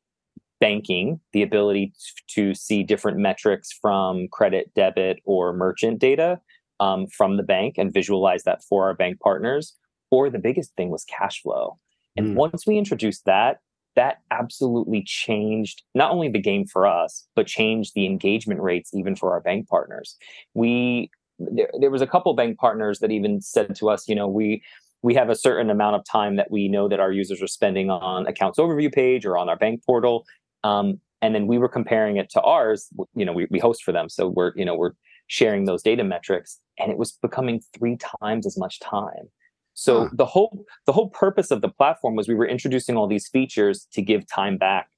banking, 0.60 1.20
the 1.34 1.42
ability 1.42 1.94
to 2.36 2.54
see 2.54 2.84
different 2.84 3.18
metrics 3.18 3.70
from 3.72 4.28
credit, 4.32 4.72
debit, 4.76 5.20
or 5.26 5.54
merchant 5.54 6.00
data 6.00 6.40
um, 6.80 7.08
from 7.08 7.38
the 7.38 7.44
bank 7.44 7.76
and 7.78 7.94
visualize 7.94 8.44
that 8.44 8.64
for 8.64 8.86
our 8.86 8.94
bank 8.94 9.20
partners. 9.20 9.76
Or 10.12 10.30
the 10.30 10.40
biggest 10.40 10.76
thing 10.76 10.90
was 10.90 11.06
cash 11.06 11.42
flow. 11.42 11.80
And 12.16 12.30
mm. 12.30 12.34
once 12.36 12.66
we 12.66 12.78
introduced 12.78 13.26
that, 13.26 13.60
that 13.96 14.18
absolutely 14.32 15.04
changed 15.06 15.84
not 15.96 16.12
only 16.12 16.30
the 16.30 16.40
game 16.40 16.66
for 16.66 16.86
us, 16.86 17.28
but 17.36 17.48
changed 17.48 17.94
the 17.96 18.06
engagement 18.06 18.62
rates 18.62 18.94
even 18.94 19.16
for 19.16 19.34
our 19.34 19.42
bank 19.42 19.68
partners. 19.68 20.16
We 20.54 21.12
there, 21.40 21.70
there 21.80 21.92
was 21.92 22.02
a 22.02 22.08
couple 22.08 22.34
bank 22.34 22.58
partners 22.58 23.00
that 23.00 23.12
even 23.12 23.42
said 23.42 23.76
to 23.76 23.90
us, 23.90 24.08
you 24.08 24.16
know, 24.16 24.28
we 24.28 24.64
we 25.02 25.14
have 25.16 25.30
a 25.30 25.36
certain 25.36 25.70
amount 25.70 25.96
of 25.96 26.04
time 26.06 26.36
that 26.36 26.52
we 26.52 26.68
know 26.68 26.88
that 26.88 27.00
our 27.00 27.12
users 27.12 27.42
are 27.42 27.48
spending 27.48 27.90
on 27.90 28.28
accounts 28.28 28.60
overview 28.60 28.94
page 28.94 29.26
or 29.26 29.38
on 29.38 29.48
our 29.50 29.56
bank 29.56 29.82
portal. 29.86 30.26
Um, 30.64 31.00
and 31.22 31.34
then 31.34 31.48
we 31.48 31.58
were 31.58 31.70
comparing 31.70 32.18
it 32.18 32.30
to 32.32 32.42
ours. 32.42 32.90
You 33.16 33.26
know, 33.26 33.34
we, 33.34 33.48
we 33.50 33.60
host 33.60 33.84
for 33.84 33.92
them, 33.92 34.10
so 34.10 34.28
we're 34.28 34.54
you 34.56 34.66
know 34.66 34.76
we're 34.76 34.94
sharing 35.28 35.66
those 35.66 35.84
data 35.84 36.04
metrics 36.04 36.60
and 36.80 36.92
it 36.92 36.98
was 36.98 37.12
becoming 37.22 37.62
three 37.78 37.98
times 38.22 38.48
as 38.48 38.58
much 38.58 38.80
time 38.80 39.30
so 39.80 40.02
huh. 40.02 40.10
the 40.12 40.26
whole 40.26 40.66
the 40.86 40.92
whole 40.92 41.10
purpose 41.10 41.52
of 41.52 41.62
the 41.62 41.70
platform 41.70 42.16
was 42.16 42.28
we 42.28 42.36
were 42.36 42.46
introducing 42.46 42.98
all 42.98 43.08
these 43.08 43.30
features 43.30 43.88
to 43.94 44.02
give 44.02 44.28
time 44.28 44.58
back 44.58 44.90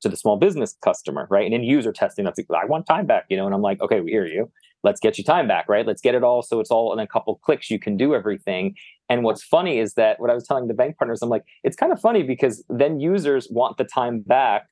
to 0.00 0.08
the 0.08 0.16
small 0.16 0.38
business 0.38 0.78
customer, 0.82 1.26
right? 1.28 1.44
And 1.44 1.52
in 1.52 1.62
user 1.62 1.92
testing, 1.92 2.24
that's 2.24 2.38
like, 2.38 2.62
I 2.62 2.64
want 2.64 2.86
time 2.86 3.04
back, 3.04 3.26
you 3.28 3.36
know, 3.36 3.44
and 3.44 3.54
I'm 3.54 3.60
like, 3.60 3.82
okay, 3.82 4.00
we 4.00 4.12
hear 4.12 4.24
you. 4.24 4.50
Let's 4.82 4.98
get 4.98 5.18
you 5.18 5.24
time 5.24 5.46
back, 5.46 5.68
right? 5.68 5.86
Let's 5.86 6.00
get 6.00 6.14
it 6.14 6.24
all 6.24 6.40
so 6.40 6.58
it's 6.58 6.70
all 6.70 6.90
in 6.94 6.98
a 6.98 7.06
couple 7.06 7.34
clicks, 7.34 7.70
you 7.70 7.78
can 7.78 7.98
do 7.98 8.14
everything. 8.14 8.76
And 9.10 9.24
what's 9.24 9.44
funny 9.44 9.78
is 9.78 9.92
that 9.94 10.18
what 10.20 10.30
I 10.30 10.34
was 10.34 10.46
telling 10.46 10.68
the 10.68 10.74
bank 10.74 10.96
partners, 10.96 11.20
I'm 11.20 11.28
like, 11.28 11.44
it's 11.62 11.76
kind 11.76 11.92
of 11.92 12.00
funny 12.00 12.22
because 12.22 12.64
then 12.70 12.98
users 12.98 13.46
want 13.50 13.76
the 13.76 13.84
time 13.84 14.20
back, 14.20 14.68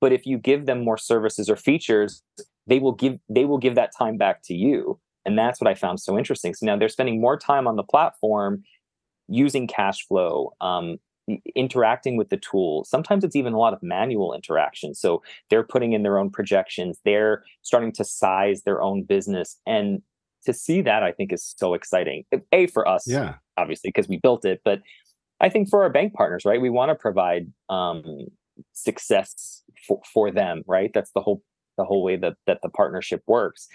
but 0.00 0.14
if 0.14 0.24
you 0.24 0.38
give 0.38 0.64
them 0.64 0.82
more 0.82 0.96
services 0.96 1.50
or 1.50 1.56
features, 1.56 2.22
they 2.66 2.78
will 2.78 2.92
give 2.92 3.18
they 3.28 3.44
will 3.44 3.58
give 3.58 3.74
that 3.74 3.90
time 3.94 4.16
back 4.16 4.40
to 4.44 4.54
you. 4.54 4.98
And 5.26 5.38
that's 5.38 5.60
what 5.60 5.68
I 5.68 5.74
found 5.74 6.00
so 6.00 6.16
interesting. 6.16 6.54
So 6.54 6.64
now 6.64 6.78
they're 6.78 6.88
spending 6.88 7.20
more 7.20 7.36
time 7.36 7.68
on 7.68 7.76
the 7.76 7.82
platform 7.82 8.62
using 9.30 9.66
cash 9.66 10.06
flow, 10.06 10.52
um, 10.60 10.98
interacting 11.54 12.16
with 12.16 12.28
the 12.28 12.36
tool. 12.36 12.84
Sometimes 12.84 13.24
it's 13.24 13.36
even 13.36 13.52
a 13.52 13.58
lot 13.58 13.72
of 13.72 13.82
manual 13.82 14.34
interaction. 14.34 14.94
So 14.94 15.22
they're 15.48 15.62
putting 15.62 15.92
in 15.92 16.02
their 16.02 16.18
own 16.18 16.30
projections, 16.30 16.98
they're 17.04 17.44
starting 17.62 17.92
to 17.92 18.04
size 18.04 18.62
their 18.62 18.82
own 18.82 19.04
business. 19.04 19.56
And 19.66 20.02
to 20.44 20.52
see 20.52 20.82
that, 20.82 21.02
I 21.02 21.12
think 21.12 21.32
is 21.32 21.54
so 21.56 21.74
exciting. 21.74 22.24
A 22.52 22.66
for 22.66 22.88
us, 22.88 23.06
yeah, 23.06 23.34
obviously, 23.56 23.88
because 23.88 24.08
we 24.08 24.16
built 24.16 24.44
it, 24.44 24.60
but 24.64 24.80
I 25.40 25.48
think 25.48 25.68
for 25.68 25.82
our 25.82 25.90
bank 25.90 26.14
partners, 26.14 26.44
right, 26.44 26.60
we 26.60 26.70
want 26.70 26.90
to 26.90 26.94
provide 26.94 27.50
um, 27.68 28.26
success 28.72 29.62
for, 29.86 30.00
for 30.12 30.30
them, 30.30 30.62
right? 30.66 30.90
That's 30.92 31.12
the 31.12 31.20
whole 31.20 31.42
the 31.78 31.84
whole 31.84 32.02
way 32.02 32.16
that 32.16 32.34
that 32.46 32.60
the 32.62 32.68
partnership 32.68 33.22
works. 33.26 33.68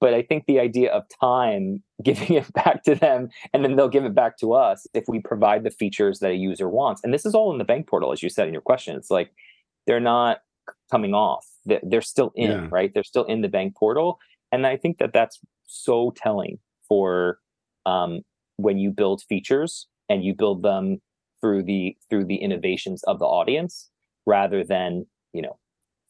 But 0.00 0.12
I 0.12 0.22
think 0.22 0.44
the 0.46 0.60
idea 0.60 0.92
of 0.92 1.04
time 1.20 1.82
giving 2.02 2.34
it 2.34 2.52
back 2.52 2.84
to 2.84 2.94
them 2.94 3.30
and 3.52 3.64
then 3.64 3.76
they'll 3.76 3.88
give 3.88 4.04
it 4.04 4.14
back 4.14 4.38
to 4.38 4.52
us 4.52 4.86
if 4.94 5.04
we 5.08 5.20
provide 5.20 5.64
the 5.64 5.70
features 5.70 6.18
that 6.18 6.30
a 6.32 6.36
user 6.36 6.68
wants. 6.68 7.02
And 7.02 7.12
this 7.14 7.24
is 7.24 7.34
all 7.34 7.52
in 7.52 7.58
the 7.58 7.64
bank 7.64 7.88
portal, 7.88 8.12
as 8.12 8.22
you 8.22 8.28
said 8.28 8.46
in 8.46 8.52
your 8.52 8.62
question. 8.62 8.96
It's 8.96 9.10
like 9.10 9.30
they're 9.86 10.00
not 10.00 10.38
coming 10.90 11.14
off, 11.14 11.46
they're 11.64 12.02
still 12.02 12.32
in, 12.34 12.50
yeah. 12.50 12.68
right? 12.70 12.92
They're 12.92 13.04
still 13.04 13.24
in 13.24 13.40
the 13.40 13.48
bank 13.48 13.76
portal. 13.76 14.18
And 14.52 14.66
I 14.66 14.76
think 14.76 14.98
that 14.98 15.12
that's 15.12 15.40
so 15.66 16.12
telling 16.16 16.58
for 16.88 17.38
um, 17.86 18.20
when 18.56 18.78
you 18.78 18.90
build 18.90 19.22
features 19.28 19.86
and 20.08 20.24
you 20.24 20.34
build 20.34 20.62
them 20.62 21.00
through 21.40 21.62
the 21.62 21.96
through 22.08 22.24
the 22.24 22.36
innovations 22.36 23.02
of 23.04 23.18
the 23.18 23.24
audience 23.24 23.90
rather 24.26 24.64
than 24.64 25.06
you 25.32 25.42
know 25.42 25.58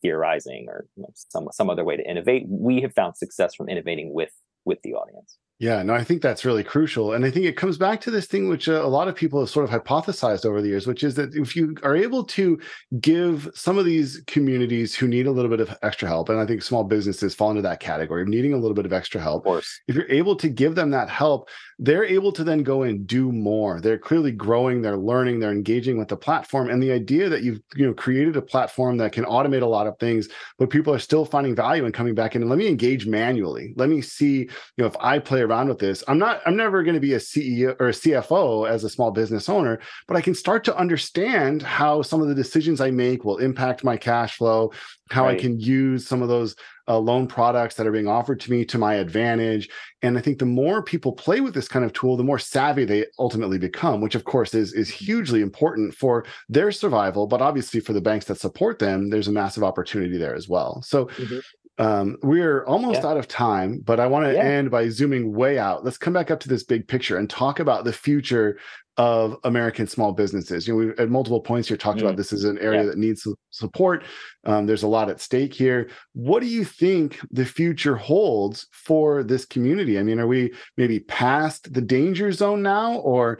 theorizing 0.03 0.67
or 0.69 0.87
you 0.97 1.03
know, 1.03 1.11
some 1.15 1.49
some 1.53 1.71
other 1.71 1.85
way 1.85 1.97
to 1.97 2.09
innovate. 2.09 2.45
We 2.49 2.81
have 2.83 2.95
found 2.95 3.17
success 3.17 3.55
from 3.55 3.69
innovating 3.69 4.13
with 4.13 4.33
with 4.65 4.83
the 4.83 4.95
audience. 4.95 5.39
Yeah, 5.59 5.83
no, 5.83 5.95
I 5.95 6.05
think 6.05 6.21
that's 6.21 6.45
really 6.45 6.63
crucial. 6.63 7.15
And 7.15 7.25
I 7.25 7.31
think 7.31 7.47
it 7.47 7.57
comes 7.57 7.79
back 7.79 7.99
to 8.03 8.11
this 8.11 8.27
thing 8.27 8.51
which 8.51 8.69
uh, 8.69 8.85
a 8.85 8.89
lot 8.89 9.09
of 9.09 9.15
people 9.15 9.41
have 9.41 9.49
sort 9.49 9.65
of 9.65 9.71
hypothesized 9.71 10.45
over 10.45 10.61
the 10.61 10.69
years, 10.69 10.87
which 10.87 11.03
is 11.03 11.15
that 11.15 11.35
if 11.35 11.57
you 11.57 11.75
are 11.83 11.97
able 11.97 12.25
to 12.25 12.61
give 13.01 13.49
some 13.55 13.79
of 13.79 13.87
these 13.87 14.23
communities 14.27 14.95
who 14.95 15.09
need 15.09 15.27
a 15.27 15.31
little 15.31 15.51
bit 15.51 15.61
of 15.61 15.75
extra 15.83 16.09
help, 16.09 16.29
and 16.29 16.39
I 16.39 16.45
think 16.45 16.61
small 16.61 16.85
businesses 16.85 17.35
fall 17.35 17.49
into 17.49 17.63
that 17.63 17.81
category 17.81 18.21
of 18.21 18.29
needing 18.29 18.53
a 18.53 18.59
little 18.59 18.75
bit 18.75 18.85
of 18.85 18.93
extra 18.93 19.19
help. 19.19 19.47
Of 19.47 19.65
if 19.89 19.95
you're 19.95 20.11
able 20.11 20.37
to 20.37 20.49
give 20.51 20.75
them 20.75 20.91
that 20.91 21.09
help, 21.09 21.49
they're 21.79 22.05
able 22.05 22.33
to 22.33 22.45
then 22.45 22.63
go 22.63 22.83
and 22.83 23.07
do 23.07 23.33
more. 23.33 23.81
They're 23.81 23.99
clearly 23.99 24.33
growing, 24.33 24.83
they're 24.83 24.99
learning, 24.99 25.41
they're 25.41 25.53
engaging 25.53 25.97
with 25.97 26.09
the 26.09 26.19
platform. 26.19 26.69
And 26.69 26.83
the 26.83 26.93
idea 26.93 27.31
that 27.31 27.43
you've 27.43 27.63
you 27.75 27.87
know 27.87 27.95
created 27.95 28.37
a 28.37 28.43
platform 28.43 28.99
that 28.99 29.13
can 29.13 29.25
automate 29.25 29.63
a 29.63 29.67
lot 29.67 29.87
of 29.87 29.99
things, 29.99 30.29
but 30.59 30.69
people 30.69 30.93
are 30.93 30.99
still 30.99 31.25
finding 31.25 31.55
value 31.55 31.87
and 31.87 31.95
coming 31.95 32.15
back 32.15 32.37
in 32.37 32.43
and 32.43 32.51
let 32.51 32.59
me 32.59 32.69
engage 32.69 33.07
manually. 33.07 33.73
Let 33.77 33.89
me 33.89 34.03
see, 34.03 34.41
you 34.41 34.49
know, 34.77 34.87
if 34.87 34.97
I 35.01 35.19
play 35.19 35.46
around 35.47 35.69
with 35.69 35.79
this. 35.79 36.05
I'm 36.09 36.19
not, 36.19 36.43
I'm 36.45 36.57
never 36.57 36.83
going 36.83 36.95
to 36.95 37.01
be 37.01 37.15
a 37.15 37.19
CEO 37.19 37.77
or 37.81 37.89
a 37.89 37.93
CFO 37.93 38.69
as 38.69 38.85
a 38.85 38.91
small 38.91 39.11
business 39.11 39.49
owner, 39.49 39.81
but 40.07 40.17
I 40.17 40.21
can 40.21 40.35
start 40.35 40.65
to 40.65 40.77
understand 40.77 41.63
how 41.63 42.03
some 42.03 42.21
of 42.21 42.29
the 42.29 42.35
decisions 42.35 42.81
I 42.81 42.91
make 42.91 43.25
will 43.25 43.39
impact 43.39 43.85
my 43.85 43.97
cash 43.97 44.37
flow, 44.37 44.73
how 45.11 45.25
right. 45.25 45.39
I 45.39 45.41
can 45.41 45.59
use 45.59 46.07
some 46.07 46.23
of 46.23 46.29
those 46.29 46.57
uh, 46.89 46.99
loan 46.99 47.27
products 47.27 47.75
that 47.75 47.87
are 47.87 47.93
being 47.93 48.07
offered 48.07 48.39
to 48.41 48.51
me 48.51 48.65
to 48.65 48.79
my 48.79 48.95
advantage. 48.95 49.69
And 50.03 50.17
I 50.17 50.21
think 50.21 50.39
the 50.39 50.47
more 50.47 50.83
people 50.83 51.13
play 51.13 51.41
with 51.41 51.53
this 51.53 51.69
kind 51.69 51.85
of 51.85 51.93
tool, 51.93 52.17
the 52.17 52.23
more 52.23 52.39
savvy 52.39 52.85
they 52.85 53.07
ultimately 53.19 53.59
become, 53.59 54.01
which 54.01 54.15
of 54.15 54.25
course 54.25 54.55
is 54.55 54.73
is 54.73 54.89
hugely 54.89 55.41
important 55.41 55.95
for 55.95 56.25
their 56.49 56.71
survival. 56.71 57.27
But 57.27 57.43
obviously, 57.43 57.81
for 57.81 57.93
the 57.93 58.01
banks 58.01 58.27
that 58.27 58.39
support 58.39 58.79
them, 58.79 59.11
there's 59.11 59.29
a 59.29 59.33
massive 59.33 59.65
opportunity 59.65 60.17
there 60.17 60.35
as 60.35 60.49
well. 60.49 60.83
So 60.83 61.07
mm-hmm. 61.07 61.39
Um, 61.79 62.17
we're 62.23 62.65
almost 62.65 63.03
yeah. 63.03 63.09
out 63.09 63.17
of 63.19 63.29
time, 63.29 63.81
but 63.85 64.01
I 64.01 64.07
want 64.07 64.27
to 64.27 64.33
yeah. 64.33 64.43
end 64.43 64.71
by 64.71 64.89
zooming 64.89 65.35
way 65.35 65.59
out. 65.59 65.85
Let's 65.85 65.99
come 65.99 66.15
back 66.15 66.31
up 66.31 66.41
to 66.41 66.49
this 66.49 66.65
big 66.65 66.89
picture 66.89 67.19
and 67.19 67.29
talk 67.29 67.61
about 67.61 67.85
the 67.85 67.93
future 67.93 68.59
of 68.97 69.37
American 69.45 69.87
small 69.87 70.13
businesses. 70.13 70.67
You 70.67 70.73
know, 70.73 70.79
we've 70.79 70.99
at 70.99 71.11
multiple 71.11 71.41
points 71.41 71.69
here 71.69 71.77
talked 71.77 71.99
mm. 71.99 72.03
about 72.03 72.17
this 72.17 72.33
is 72.33 72.45
an 72.45 72.59
area 72.59 72.81
yeah. 72.81 72.87
that 72.87 72.99
needs 72.99 73.27
support. 73.51 74.05
Um, 74.45 74.67
there's 74.67 74.85
a 74.85 74.89
lot 74.89 75.11
at 75.11 75.21
stake 75.21 75.53
here. 75.53 75.91
What 76.15 76.41
do 76.41 76.47
you 76.47 76.65
think 76.65 77.21
the 77.31 77.45
future 77.45 77.97
holds 77.97 78.67
for 78.73 79.23
this 79.23 79.45
community? 79.45 79.99
I 79.99 80.03
mean, 80.03 80.19
are 80.19 80.27
we 80.27 80.55
maybe 80.79 81.01
past 81.01 81.75
the 81.75 81.83
danger 81.83 82.33
zone 82.33 82.63
now, 82.63 82.95
or 83.01 83.39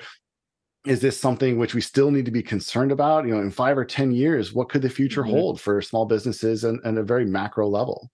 is 0.85 1.01
this 1.01 1.19
something 1.19 1.59
which 1.59 1.75
we 1.75 1.81
still 1.81 2.11
need 2.11 2.27
to 2.27 2.31
be 2.31 2.43
concerned 2.43 2.93
about? 2.93 3.27
You 3.27 3.35
know, 3.35 3.41
in 3.41 3.51
five 3.51 3.79
or 3.79 3.85
ten 3.87 4.13
years, 4.13 4.53
what 4.53 4.69
could 4.69 4.83
the 4.83 4.91
future 4.91 5.23
mm-hmm. 5.23 5.31
hold 5.31 5.61
for 5.61 5.81
small 5.81 6.05
businesses 6.05 6.65
and, 6.65 6.81
and 6.85 6.99
a 6.99 7.03
very 7.03 7.25
macro 7.25 7.67
level? 7.67 8.11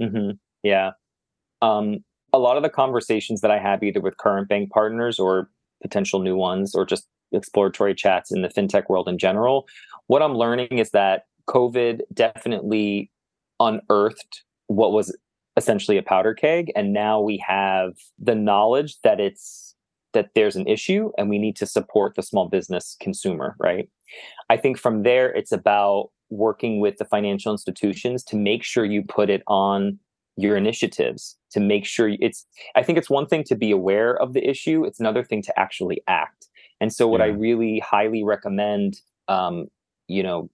Mm-hmm. 0.00 0.32
Yeah. 0.62 0.92
Um, 1.60 1.98
a 2.32 2.38
lot 2.38 2.56
of 2.56 2.62
the 2.62 2.70
conversations 2.70 3.40
that 3.42 3.50
I 3.50 3.58
have 3.58 3.82
either 3.82 4.00
with 4.00 4.16
current 4.16 4.48
bank 4.48 4.70
partners 4.70 5.18
or 5.18 5.50
potential 5.82 6.20
new 6.20 6.36
ones 6.36 6.74
or 6.74 6.84
just 6.84 7.06
exploratory 7.32 7.94
chats 7.94 8.30
in 8.30 8.42
the 8.42 8.48
fintech 8.48 8.88
world 8.88 9.08
in 9.08 9.18
general, 9.18 9.66
what 10.06 10.22
I'm 10.22 10.34
learning 10.34 10.78
is 10.78 10.90
that 10.90 11.24
COVID 11.48 12.00
definitely 12.12 13.10
unearthed 13.60 14.42
what 14.68 14.92
was 14.92 15.16
essentially 15.56 15.98
a 15.98 16.02
powder 16.02 16.34
keg. 16.34 16.72
And 16.74 16.92
now 16.92 17.20
we 17.20 17.42
have 17.46 17.92
the 18.18 18.34
knowledge 18.34 18.96
that 19.02 19.20
it's 19.20 19.74
that 20.12 20.30
there's 20.34 20.56
an 20.56 20.66
issue 20.66 21.10
and 21.16 21.30
we 21.30 21.38
need 21.38 21.56
to 21.56 21.66
support 21.66 22.14
the 22.14 22.22
small 22.22 22.46
business 22.46 22.96
consumer, 23.00 23.56
right? 23.58 23.88
I 24.50 24.58
think 24.58 24.78
from 24.78 25.04
there, 25.04 25.32
it's 25.32 25.52
about 25.52 26.10
working 26.32 26.80
with 26.80 26.96
the 26.96 27.04
financial 27.04 27.52
institutions 27.52 28.24
to 28.24 28.36
make 28.36 28.62
sure 28.62 28.84
you 28.84 29.02
put 29.02 29.28
it 29.30 29.42
on 29.46 29.98
your 30.36 30.56
initiatives 30.56 31.36
to 31.50 31.60
make 31.60 31.84
sure 31.84 32.10
it's 32.20 32.46
i 32.74 32.82
think 32.82 32.96
it's 32.96 33.10
one 33.10 33.26
thing 33.26 33.44
to 33.44 33.54
be 33.54 33.70
aware 33.70 34.16
of 34.16 34.32
the 34.32 34.48
issue 34.48 34.84
it's 34.84 34.98
another 34.98 35.22
thing 35.22 35.42
to 35.42 35.58
actually 35.60 36.02
act 36.08 36.48
and 36.80 36.92
so 36.92 37.06
what 37.06 37.20
yeah. 37.20 37.26
i 37.26 37.28
really 37.28 37.78
highly 37.80 38.24
recommend 38.24 39.00
um, 39.28 39.66
you 40.08 40.22
know 40.22 40.48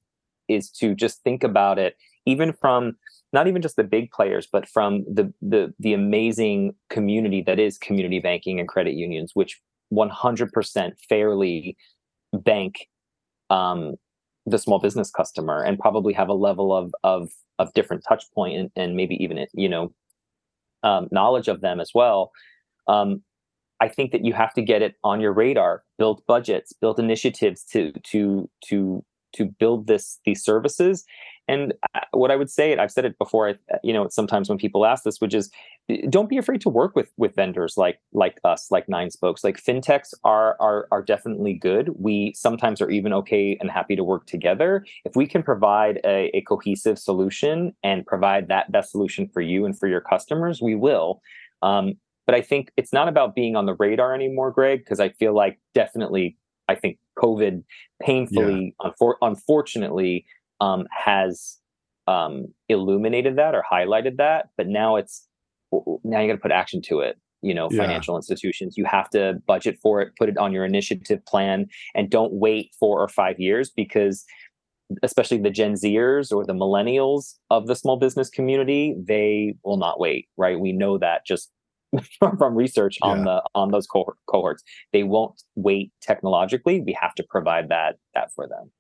is 0.49 0.69
to 0.71 0.95
just 0.95 1.23
think 1.23 1.45
about 1.45 1.79
it 1.79 1.97
even 2.27 2.53
from 2.53 2.97
not 3.33 3.47
even 3.47 3.62
just 3.62 3.77
the 3.77 3.85
big 3.85 4.11
players 4.11 4.49
but 4.51 4.69
from 4.69 5.05
the 5.05 5.33
the 5.41 5.73
the 5.79 5.95
amazing 5.95 6.75
community 6.91 7.41
that 7.41 7.61
is 7.61 7.79
community 7.79 8.19
banking 8.19 8.59
and 8.59 8.69
credit 8.69 8.95
unions 8.95 9.31
which 9.35 9.61
100% 9.93 10.93
fairly 11.09 11.77
bank 12.33 12.88
um, 13.51 13.95
the 14.50 14.58
small 14.58 14.78
business 14.78 15.11
customer 15.11 15.62
and 15.62 15.78
probably 15.78 16.12
have 16.12 16.28
a 16.28 16.34
level 16.34 16.74
of 16.74 16.92
of 17.04 17.30
of 17.58 17.72
different 17.74 18.04
touch 18.08 18.24
point 18.34 18.56
and, 18.56 18.70
and 18.76 18.96
maybe 18.96 19.22
even 19.22 19.44
you 19.52 19.68
know 19.68 19.92
um, 20.82 21.08
knowledge 21.11 21.48
of 21.48 21.61
them 21.61 21.80
as 21.80 21.90
well 21.94 22.30
um, 22.87 23.22
i 23.80 23.88
think 23.88 24.12
that 24.12 24.24
you 24.24 24.32
have 24.32 24.54
to 24.54 24.62
get 24.62 24.82
it 24.82 24.94
on 25.04 25.20
your 25.20 25.32
radar 25.32 25.82
build 25.98 26.22
budgets 26.26 26.72
build 26.80 26.98
initiatives 26.98 27.64
to 27.64 27.92
to 28.04 28.48
to 28.64 29.04
to 29.35 29.47
build 29.47 29.87
this 29.87 30.19
these 30.25 30.43
services 30.43 31.05
and 31.49 31.73
uh, 31.95 32.01
what 32.12 32.31
I 32.31 32.37
would 32.37 32.51
say, 32.51 32.77
I've 32.77 32.91
said 32.91 33.07
it 33.07 33.17
before, 33.19 33.49
I 33.49 33.55
you 33.83 33.93
know, 33.93 34.07
sometimes 34.11 34.49
when 34.49 34.59
people 34.59 34.85
ask 34.85 35.03
this, 35.03 35.21
which 35.21 35.35
is 35.35 35.51
don't 36.11 36.29
be 36.29 36.37
afraid 36.37 36.61
to 36.61 36.69
work 36.69 36.95
with 36.95 37.11
with 37.17 37.35
vendors 37.35 37.79
like 37.79 37.99
like 38.12 38.38
us, 38.45 38.71
like 38.71 38.88
Nine 38.88 39.11
Spokes. 39.11 39.43
Like 39.43 39.57
fintechs 39.57 40.12
are 40.25 40.57
are 40.61 40.87
are 40.93 41.03
definitely 41.03 41.55
good. 41.55 41.91
We 41.99 42.35
sometimes 42.37 42.83
are 42.83 42.91
even 42.91 43.14
okay 43.14 43.57
and 43.61 43.71
happy 43.71 43.97
to 43.97 44.05
work 44.05 44.27
together. 44.27 44.85
If 45.07 45.17
we 45.17 45.27
can 45.27 45.43
provide 45.43 46.01
a, 46.05 46.31
a 46.37 46.43
cohesive 46.43 46.99
solution 46.99 47.73
and 47.83 48.07
provide 48.07 48.49
that 48.49 48.71
best 48.71 48.93
solution 48.93 49.29
for 49.33 49.41
you 49.41 49.64
and 49.64 49.77
for 49.77 49.88
your 49.88 50.03
customers, 50.03 50.61
we 50.61 50.75
will. 50.75 51.23
Um, 51.62 51.95
but 52.27 52.35
I 52.35 52.43
think 52.43 52.71
it's 52.77 52.93
not 52.93 53.09
about 53.09 53.35
being 53.35 53.57
on 53.57 53.64
the 53.64 53.75
radar 53.75 54.14
anymore, 54.14 54.51
Greg, 54.51 54.81
because 54.81 55.01
I 55.01 55.09
feel 55.09 55.35
like 55.35 55.59
definitely, 55.75 56.37
I 56.68 56.74
think 56.74 56.98
COVID 57.18 57.62
painfully, 58.02 58.74
yeah. 58.81 58.90
unfor- 58.90 59.16
unfortunately, 59.22 60.24
um, 60.61 60.87
has 60.90 61.59
um, 62.07 62.46
illuminated 62.68 63.37
that 63.37 63.54
or 63.54 63.64
highlighted 63.70 64.16
that. 64.16 64.48
But 64.57 64.68
now 64.68 64.96
it's 64.96 65.26
now 66.04 66.20
you 66.20 66.28
got 66.28 66.35
to 66.35 66.40
put 66.40 66.52
action 66.52 66.83
to 66.83 67.00
it. 67.00 67.18
You 67.40 67.54
know, 67.54 67.68
yeah. 67.70 67.83
financial 67.83 68.16
institutions, 68.16 68.76
you 68.76 68.85
have 68.85 69.09
to 69.11 69.40
budget 69.46 69.78
for 69.81 70.00
it, 70.00 70.12
put 70.18 70.28
it 70.28 70.37
on 70.38 70.52
your 70.52 70.64
initiative 70.64 71.24
plan, 71.24 71.66
and 71.94 72.11
don't 72.11 72.33
wait 72.33 72.72
four 72.81 73.00
or 73.00 73.07
five 73.07 73.38
years 73.38 73.70
because 73.70 74.24
especially 75.02 75.38
the 75.38 75.50
Gen 75.50 75.74
Zers 75.74 76.33
or 76.33 76.44
the 76.44 76.54
millennials 76.54 77.35
of 77.50 77.66
the 77.66 77.76
small 77.76 77.96
business 77.96 78.28
community, 78.28 78.96
they 78.98 79.54
will 79.64 79.76
not 79.76 80.00
wait, 80.00 80.28
right? 80.37 80.59
We 80.59 80.72
know 80.72 80.98
that 80.98 81.26
just 81.26 81.50
from 82.18 82.55
research 82.55 82.98
on 83.03 83.18
yeah. 83.18 83.24
the 83.24 83.42
on 83.55 83.70
those 83.70 83.87
cohorts. 83.87 84.62
They 84.92 85.03
won't 85.03 85.42
wait 85.55 85.92
technologically. 86.01 86.81
We 86.81 86.96
have 87.01 87.14
to 87.16 87.24
provide 87.29 87.68
that 87.70 87.96
that 88.14 88.33
for 88.35 88.46
them. 88.46 88.70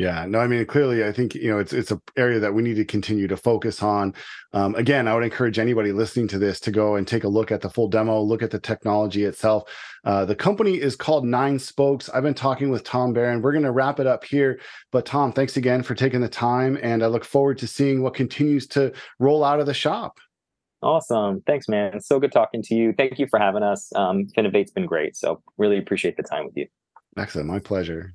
Yeah, 0.00 0.24
no, 0.26 0.38
I 0.38 0.46
mean 0.46 0.64
clearly, 0.64 1.04
I 1.04 1.12
think 1.12 1.34
you 1.34 1.50
know 1.50 1.58
it's 1.58 1.74
it's 1.74 1.90
an 1.90 2.00
area 2.16 2.40
that 2.40 2.54
we 2.54 2.62
need 2.62 2.76
to 2.76 2.86
continue 2.86 3.28
to 3.28 3.36
focus 3.36 3.82
on. 3.82 4.14
Um, 4.54 4.74
again, 4.76 5.06
I 5.06 5.12
would 5.12 5.24
encourage 5.24 5.58
anybody 5.58 5.92
listening 5.92 6.26
to 6.28 6.38
this 6.38 6.58
to 6.60 6.70
go 6.70 6.96
and 6.96 7.06
take 7.06 7.24
a 7.24 7.28
look 7.28 7.52
at 7.52 7.60
the 7.60 7.68
full 7.68 7.86
demo, 7.86 8.18
look 8.22 8.42
at 8.42 8.50
the 8.50 8.58
technology 8.58 9.24
itself. 9.24 9.64
Uh, 10.04 10.24
the 10.24 10.34
company 10.34 10.80
is 10.80 10.96
called 10.96 11.26
Nine 11.26 11.58
Spokes. 11.58 12.08
I've 12.08 12.22
been 12.22 12.32
talking 12.32 12.70
with 12.70 12.82
Tom 12.82 13.12
Baran. 13.12 13.42
We're 13.42 13.52
going 13.52 13.64
to 13.64 13.72
wrap 13.72 14.00
it 14.00 14.06
up 14.06 14.24
here, 14.24 14.58
but 14.90 15.04
Tom, 15.04 15.34
thanks 15.34 15.58
again 15.58 15.82
for 15.82 15.94
taking 15.94 16.22
the 16.22 16.30
time, 16.30 16.78
and 16.80 17.02
I 17.02 17.06
look 17.08 17.26
forward 17.26 17.58
to 17.58 17.66
seeing 17.66 18.02
what 18.02 18.14
continues 18.14 18.66
to 18.68 18.94
roll 19.18 19.44
out 19.44 19.60
of 19.60 19.66
the 19.66 19.74
shop. 19.74 20.18
Awesome. 20.82 21.42
Thanks, 21.46 21.68
man. 21.68 21.94
It's 21.94 22.08
so 22.08 22.18
good 22.18 22.32
talking 22.32 22.62
to 22.62 22.74
you. 22.74 22.94
Thank 22.96 23.18
you 23.18 23.26
for 23.26 23.38
having 23.38 23.62
us. 23.62 23.92
Um, 23.94 24.26
Finovate's 24.36 24.70
been 24.70 24.86
great. 24.86 25.16
So 25.16 25.42
really 25.58 25.78
appreciate 25.78 26.16
the 26.16 26.22
time 26.22 26.46
with 26.46 26.56
you. 26.56 26.66
Excellent. 27.16 27.48
My 27.48 27.58
pleasure. 27.58 28.14